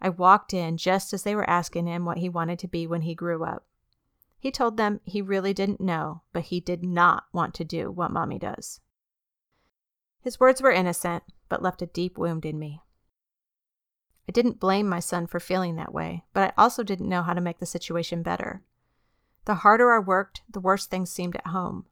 I 0.00 0.10
walked 0.10 0.54
in 0.54 0.76
just 0.76 1.12
as 1.12 1.22
they 1.22 1.34
were 1.34 1.48
asking 1.48 1.86
him 1.86 2.04
what 2.04 2.18
he 2.18 2.28
wanted 2.28 2.58
to 2.60 2.68
be 2.68 2.86
when 2.86 3.02
he 3.02 3.14
grew 3.14 3.44
up. 3.44 3.66
He 4.38 4.50
told 4.50 4.76
them 4.76 5.00
he 5.04 5.22
really 5.22 5.54
didn't 5.54 5.80
know, 5.80 6.22
but 6.32 6.44
he 6.44 6.60
did 6.60 6.84
not 6.84 7.24
want 7.32 7.54
to 7.54 7.64
do 7.64 7.90
what 7.90 8.10
mommy 8.10 8.38
does. 8.38 8.80
His 10.24 10.40
words 10.40 10.62
were 10.62 10.72
innocent, 10.72 11.22
but 11.50 11.62
left 11.62 11.82
a 11.82 11.86
deep 11.86 12.16
wound 12.16 12.46
in 12.46 12.58
me. 12.58 12.80
I 14.26 14.32
didn't 14.32 14.58
blame 14.58 14.88
my 14.88 14.98
son 14.98 15.26
for 15.26 15.38
feeling 15.38 15.76
that 15.76 15.92
way, 15.92 16.24
but 16.32 16.42
I 16.42 16.62
also 16.62 16.82
didn't 16.82 17.10
know 17.10 17.22
how 17.22 17.34
to 17.34 17.42
make 17.42 17.58
the 17.58 17.66
situation 17.66 18.22
better. 18.22 18.62
The 19.44 19.56
harder 19.56 19.92
I 19.92 19.98
worked, 19.98 20.40
the 20.48 20.60
worse 20.60 20.86
things 20.86 21.10
seemed 21.10 21.36
at 21.36 21.48
home. 21.48 21.84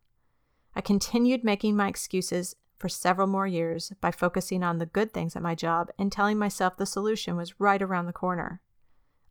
I 0.74 0.80
continued 0.80 1.44
making 1.44 1.76
my 1.76 1.88
excuses 1.88 2.56
for 2.78 2.88
several 2.88 3.26
more 3.26 3.46
years 3.46 3.92
by 4.00 4.10
focusing 4.10 4.62
on 4.62 4.78
the 4.78 4.86
good 4.86 5.12
things 5.12 5.36
at 5.36 5.42
my 5.42 5.54
job 5.54 5.90
and 5.98 6.10
telling 6.10 6.38
myself 6.38 6.78
the 6.78 6.86
solution 6.86 7.36
was 7.36 7.60
right 7.60 7.82
around 7.82 8.06
the 8.06 8.14
corner. 8.14 8.62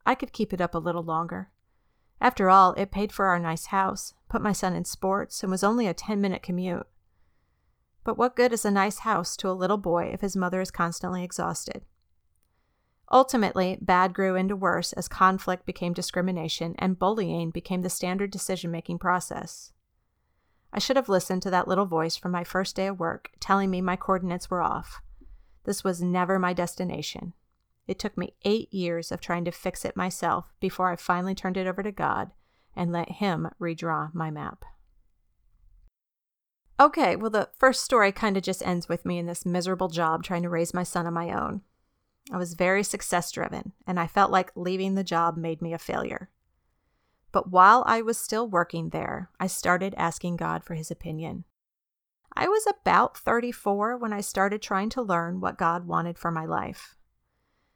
I 0.05 0.13
could 0.13 0.31
keep 0.31 0.53
it 0.53 0.61
up 0.61 0.75
a 0.75 0.79
little 0.79 1.01
longer. 1.01 1.49
After 2.21 2.51
all, 2.51 2.73
it 2.73 2.91
paid 2.91 3.11
for 3.11 3.25
our 3.25 3.39
nice 3.39 3.65
house, 3.65 4.13
put 4.29 4.43
my 4.43 4.51
son 4.53 4.75
in 4.75 4.85
sports, 4.85 5.41
and 5.41 5.51
was 5.51 5.63
only 5.63 5.87
a 5.87 5.93
10 5.95 6.21
minute 6.21 6.43
commute. 6.43 6.85
But 8.03 8.17
what 8.17 8.35
good 8.35 8.51
is 8.51 8.65
a 8.65 8.71
nice 8.71 8.99
house 8.99 9.35
to 9.37 9.49
a 9.49 9.53
little 9.53 9.77
boy 9.77 10.11
if 10.13 10.21
his 10.21 10.35
mother 10.35 10.61
is 10.61 10.71
constantly 10.71 11.23
exhausted? 11.23 11.83
Ultimately, 13.11 13.77
bad 13.81 14.13
grew 14.13 14.35
into 14.35 14.55
worse 14.55 14.93
as 14.93 15.07
conflict 15.07 15.65
became 15.65 15.93
discrimination 15.93 16.75
and 16.79 16.97
bullying 16.97 17.51
became 17.51 17.81
the 17.81 17.89
standard 17.89 18.31
decision 18.31 18.71
making 18.71 18.99
process. 18.99 19.73
I 20.73 20.79
should 20.79 20.95
have 20.95 21.09
listened 21.09 21.41
to 21.43 21.49
that 21.49 21.67
little 21.67 21.85
voice 21.85 22.15
from 22.15 22.31
my 22.31 22.45
first 22.45 22.75
day 22.75 22.87
of 22.87 22.99
work 22.99 23.31
telling 23.41 23.69
me 23.69 23.81
my 23.81 23.97
coordinates 23.97 24.49
were 24.49 24.61
off. 24.61 25.01
This 25.65 25.83
was 25.83 26.01
never 26.01 26.39
my 26.39 26.53
destination. 26.53 27.33
It 27.87 27.99
took 27.99 28.17
me 28.17 28.35
eight 28.43 28.73
years 28.73 29.11
of 29.11 29.19
trying 29.19 29.43
to 29.45 29.51
fix 29.51 29.83
it 29.83 29.97
myself 29.97 30.53
before 30.61 30.89
I 30.89 30.95
finally 30.95 31.35
turned 31.35 31.57
it 31.57 31.67
over 31.67 31.83
to 31.83 31.91
God 31.91 32.31
and 32.73 32.91
let 32.91 33.13
Him 33.13 33.49
redraw 33.59 34.13
my 34.13 34.31
map. 34.31 34.63
Okay, 36.81 37.15
well, 37.15 37.29
the 37.29 37.47
first 37.59 37.83
story 37.83 38.11
kind 38.11 38.35
of 38.35 38.41
just 38.41 38.65
ends 38.65 38.89
with 38.89 39.05
me 39.05 39.19
in 39.19 39.27
this 39.27 39.45
miserable 39.45 39.87
job 39.87 40.23
trying 40.23 40.41
to 40.41 40.49
raise 40.49 40.73
my 40.73 40.81
son 40.81 41.05
on 41.05 41.13
my 41.13 41.29
own. 41.29 41.61
I 42.31 42.37
was 42.37 42.55
very 42.55 42.83
success 42.83 43.31
driven, 43.31 43.73
and 43.85 43.99
I 43.99 44.07
felt 44.07 44.31
like 44.31 44.51
leaving 44.55 44.95
the 44.95 45.03
job 45.03 45.37
made 45.37 45.61
me 45.61 45.73
a 45.73 45.77
failure. 45.77 46.31
But 47.31 47.51
while 47.51 47.83
I 47.85 48.01
was 48.01 48.17
still 48.17 48.47
working 48.47 48.89
there, 48.89 49.29
I 49.39 49.45
started 49.45 49.93
asking 49.95 50.37
God 50.37 50.63
for 50.63 50.73
his 50.73 50.89
opinion. 50.89 51.43
I 52.35 52.47
was 52.47 52.65
about 52.65 53.15
34 53.15 53.97
when 53.97 54.11
I 54.11 54.21
started 54.21 54.63
trying 54.63 54.89
to 54.89 55.03
learn 55.03 55.39
what 55.39 55.59
God 55.59 55.85
wanted 55.85 56.17
for 56.17 56.31
my 56.31 56.45
life. 56.45 56.95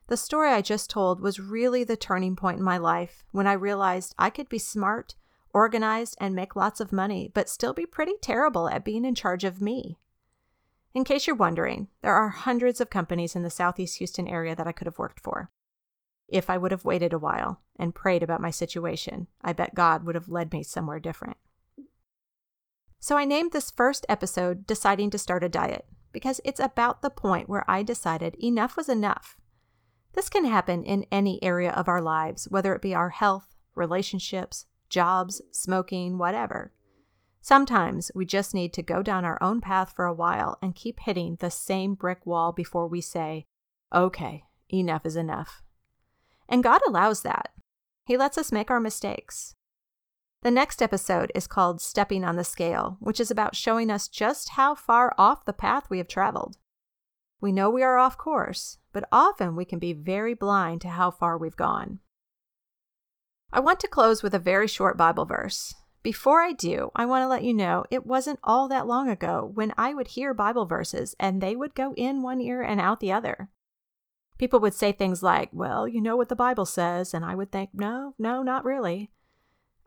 The 0.07 0.17
story 0.17 0.49
I 0.49 0.63
just 0.63 0.89
told 0.89 1.21
was 1.21 1.39
really 1.39 1.83
the 1.83 1.95
turning 1.95 2.35
point 2.35 2.57
in 2.57 2.63
my 2.63 2.79
life 2.79 3.23
when 3.31 3.45
I 3.45 3.53
realized 3.53 4.15
I 4.17 4.31
could 4.31 4.49
be 4.49 4.57
smart, 4.57 5.13
organized, 5.55 6.17
and 6.19 6.35
make 6.35 6.55
lots 6.55 6.81
of 6.81 6.91
money, 6.91 7.31
but 7.33 7.49
still 7.49 7.73
be 7.73 7.85
pretty 7.85 8.15
terrible 8.21 8.67
at 8.67 8.83
being 8.83 9.05
in 9.05 9.15
charge 9.15 9.45
of 9.45 9.61
me. 9.61 9.97
In 10.93 11.05
case 11.05 11.25
you're 11.25 11.35
wondering, 11.35 11.87
there 12.01 12.13
are 12.13 12.29
hundreds 12.29 12.81
of 12.81 12.89
companies 12.89 13.35
in 13.35 13.43
the 13.43 13.49
Southeast 13.49 13.97
Houston 13.97 14.27
area 14.27 14.53
that 14.53 14.67
I 14.67 14.73
could 14.73 14.85
have 14.85 14.99
worked 14.99 15.21
for. 15.21 15.49
If 16.27 16.49
I 16.49 16.57
would 16.57 16.71
have 16.71 16.83
waited 16.83 17.13
a 17.13 17.19
while 17.19 17.61
and 17.79 17.95
prayed 17.95 18.21
about 18.21 18.41
my 18.41 18.49
situation, 18.49 19.27
I 19.41 19.53
bet 19.53 19.75
God 19.75 20.03
would 20.03 20.15
have 20.15 20.27
led 20.27 20.51
me 20.51 20.61
somewhere 20.61 20.99
different. 20.99 21.37
So 22.99 23.17
I 23.17 23.23
named 23.23 23.53
this 23.53 23.71
first 23.71 24.05
episode 24.09 24.67
Deciding 24.67 25.09
to 25.11 25.17
Start 25.17 25.43
a 25.43 25.49
Diet 25.49 25.85
because 26.11 26.41
it's 26.43 26.59
about 26.59 27.01
the 27.01 27.09
point 27.09 27.47
where 27.47 27.69
I 27.69 27.81
decided 27.81 28.35
enough 28.43 28.75
was 28.75 28.89
enough. 28.89 29.37
This 30.13 30.29
can 30.29 30.45
happen 30.45 30.83
in 30.83 31.05
any 31.11 31.41
area 31.43 31.71
of 31.71 31.87
our 31.87 32.01
lives, 32.01 32.47
whether 32.49 32.73
it 32.75 32.81
be 32.81 32.95
our 32.95 33.09
health, 33.09 33.55
relationships, 33.75 34.65
jobs, 34.89 35.41
smoking, 35.51 36.17
whatever. 36.17 36.71
Sometimes 37.41 38.11
we 38.15 38.25
just 38.25 38.53
need 38.53 38.73
to 38.73 38.81
go 38.81 39.03
down 39.03 39.23
our 39.23 39.41
own 39.41 39.61
path 39.61 39.93
for 39.95 40.05
a 40.05 40.13
while 40.13 40.57
and 40.61 40.73
keep 40.73 40.99
hitting 41.01 41.37
the 41.39 41.51
same 41.51 41.93
brick 41.93 42.25
wall 42.25 42.51
before 42.51 42.87
we 42.87 43.01
say, 43.01 43.45
okay, 43.93 44.45
enough 44.73 45.05
is 45.05 45.15
enough. 45.15 45.61
And 46.49 46.63
God 46.63 46.81
allows 46.87 47.21
that. 47.21 47.51
He 48.05 48.17
lets 48.17 48.37
us 48.37 48.51
make 48.51 48.71
our 48.71 48.79
mistakes. 48.79 49.53
The 50.41 50.51
next 50.51 50.81
episode 50.81 51.31
is 51.33 51.47
called 51.47 51.81
Stepping 51.81 52.23
on 52.23 52.35
the 52.35 52.43
Scale, 52.43 52.97
which 52.99 53.19
is 53.19 53.31
about 53.31 53.55
showing 53.55 53.89
us 53.89 54.07
just 54.07 54.49
how 54.49 54.75
far 54.75 55.15
off 55.17 55.45
the 55.45 55.53
path 55.53 55.89
we 55.89 55.97
have 55.97 56.07
traveled. 56.07 56.57
We 57.41 57.51
know 57.51 57.69
we 57.69 57.83
are 57.83 57.97
off 57.97 58.17
course, 58.17 58.77
but 58.93 59.07
often 59.11 59.55
we 59.55 59.65
can 59.65 59.79
be 59.79 59.93
very 59.93 60.33
blind 60.33 60.81
to 60.81 60.89
how 60.89 61.11
far 61.11 61.37
we've 61.37 61.55
gone. 61.55 61.99
I 63.55 63.61
want 63.61 63.79
to 63.79 63.87
close 63.87 64.21
with 64.21 64.33
a 64.33 64.39
very 64.39 64.67
short 64.67 64.97
Bible 64.97 65.23
verse. 65.23 65.75
Before 66.03 66.41
I 66.41 66.51
do, 66.51 66.91
I 66.93 67.05
want 67.05 67.23
to 67.23 67.27
let 67.29 67.45
you 67.45 67.53
know 67.53 67.85
it 67.89 68.05
wasn't 68.05 68.41
all 68.43 68.67
that 68.67 68.85
long 68.85 69.07
ago 69.07 69.49
when 69.53 69.73
I 69.77 69.93
would 69.93 70.07
hear 70.07 70.33
Bible 70.33 70.65
verses 70.65 71.15
and 71.21 71.39
they 71.39 71.55
would 71.55 71.73
go 71.73 71.93
in 71.95 72.21
one 72.21 72.41
ear 72.41 72.61
and 72.61 72.81
out 72.81 72.99
the 72.99 73.13
other. 73.13 73.47
People 74.37 74.59
would 74.59 74.73
say 74.73 74.91
things 74.91 75.23
like, 75.23 75.51
Well, 75.53 75.87
you 75.87 76.01
know 76.01 76.17
what 76.17 76.27
the 76.27 76.35
Bible 76.35 76.65
says, 76.65 77.13
and 77.13 77.23
I 77.23 77.33
would 77.33 77.49
think, 77.49 77.69
No, 77.73 78.13
no, 78.19 78.43
not 78.43 78.65
really. 78.65 79.09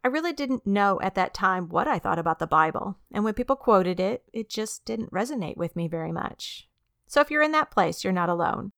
I 0.02 0.09
really 0.09 0.33
didn't 0.33 0.66
know 0.66 0.98
at 1.02 1.14
that 1.16 1.35
time 1.35 1.68
what 1.68 1.87
I 1.87 1.98
thought 1.98 2.18
about 2.18 2.38
the 2.38 2.46
Bible, 2.46 2.96
and 3.12 3.22
when 3.22 3.35
people 3.35 3.54
quoted 3.54 4.00
it, 4.00 4.24
it 4.33 4.48
just 4.48 4.87
didn't 4.87 5.12
resonate 5.12 5.59
with 5.59 5.76
me 5.76 5.88
very 5.88 6.11
much. 6.11 6.70
So 7.07 7.20
if 7.20 7.31
you're 7.31 7.42
in 7.42 7.52
that 7.52 7.70
place, 7.70 8.02
you're 8.02 8.14
not 8.14 8.31
alone. 8.31 8.72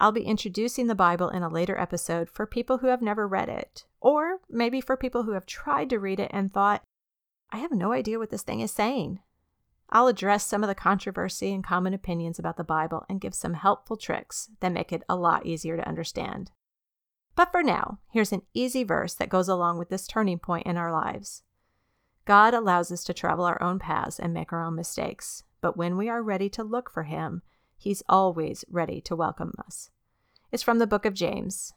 I'll 0.00 0.12
be 0.12 0.22
introducing 0.22 0.86
the 0.86 0.94
Bible 0.94 1.28
in 1.28 1.42
a 1.42 1.48
later 1.48 1.76
episode 1.76 2.30
for 2.30 2.46
people 2.46 2.78
who 2.78 2.86
have 2.86 3.02
never 3.02 3.26
read 3.26 3.48
it, 3.48 3.84
or 4.00 4.38
maybe 4.48 4.80
for 4.80 4.96
people 4.96 5.24
who 5.24 5.32
have 5.32 5.46
tried 5.46 5.90
to 5.90 5.98
read 5.98 6.20
it 6.20 6.30
and 6.32 6.52
thought, 6.52 6.84
I 7.50 7.58
have 7.58 7.72
no 7.72 7.92
idea 7.92 8.18
what 8.18 8.30
this 8.30 8.42
thing 8.42 8.60
is 8.60 8.70
saying. 8.70 9.20
I'll 9.90 10.06
address 10.06 10.46
some 10.46 10.62
of 10.62 10.68
the 10.68 10.74
controversy 10.74 11.52
and 11.52 11.64
common 11.64 11.94
opinions 11.94 12.38
about 12.38 12.58
the 12.58 12.64
Bible 12.64 13.06
and 13.08 13.20
give 13.20 13.34
some 13.34 13.54
helpful 13.54 13.96
tricks 13.96 14.50
that 14.60 14.72
make 14.72 14.92
it 14.92 15.02
a 15.08 15.16
lot 15.16 15.46
easier 15.46 15.76
to 15.76 15.88
understand. 15.88 16.52
But 17.34 17.50
for 17.50 17.62
now, 17.62 17.98
here's 18.10 18.32
an 18.32 18.42
easy 18.52 18.84
verse 18.84 19.14
that 19.14 19.30
goes 19.30 19.48
along 19.48 19.78
with 19.78 19.88
this 19.88 20.06
turning 20.06 20.38
point 20.38 20.66
in 20.66 20.76
our 20.76 20.92
lives. 20.92 21.42
God 22.24 22.52
allows 22.52 22.92
us 22.92 23.02
to 23.04 23.14
travel 23.14 23.46
our 23.46 23.60
own 23.62 23.78
paths 23.78 24.20
and 24.20 24.34
make 24.34 24.52
our 24.52 24.62
own 24.62 24.74
mistakes, 24.74 25.42
but 25.60 25.76
when 25.76 25.96
we 25.96 26.08
are 26.08 26.22
ready 26.22 26.50
to 26.50 26.62
look 26.62 26.90
for 26.90 27.04
Him, 27.04 27.42
He's 27.78 28.02
always 28.08 28.64
ready 28.68 29.00
to 29.02 29.14
welcome 29.14 29.54
us. 29.64 29.90
It's 30.50 30.64
from 30.64 30.80
the 30.80 30.86
book 30.86 31.04
of 31.04 31.14
James. 31.14 31.72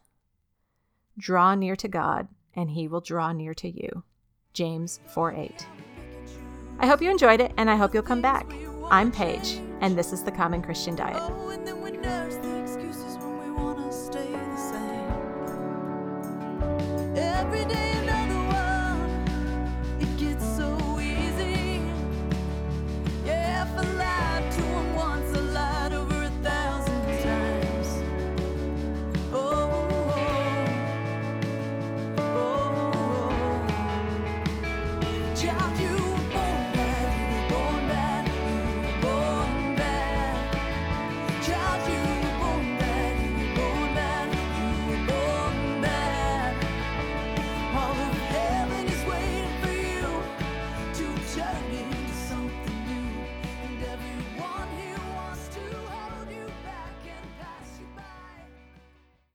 Draw 1.17 1.55
near 1.55 1.75
to 1.75 1.87
God, 1.87 2.27
and 2.55 2.71
He 2.71 2.87
will 2.87 3.01
draw 3.01 3.31
near 3.31 3.53
to 3.53 3.69
you. 3.69 4.03
James 4.51 4.99
4 5.13 5.33
8. 5.33 5.67
I 6.79 6.87
hope 6.87 7.03
you 7.03 7.11
enjoyed 7.11 7.39
it, 7.39 7.53
and 7.55 7.69
I 7.69 7.75
hope 7.75 7.93
you'll 7.93 8.01
come 8.01 8.21
back. 8.21 8.51
I'm 8.89 9.11
Paige, 9.11 9.61
and 9.79 9.95
this 9.95 10.11
is 10.11 10.23
the 10.23 10.31
Common 10.31 10.63
Christian 10.63 10.95
Diet. 10.95 11.21
every 17.15 17.65
day 17.65 17.90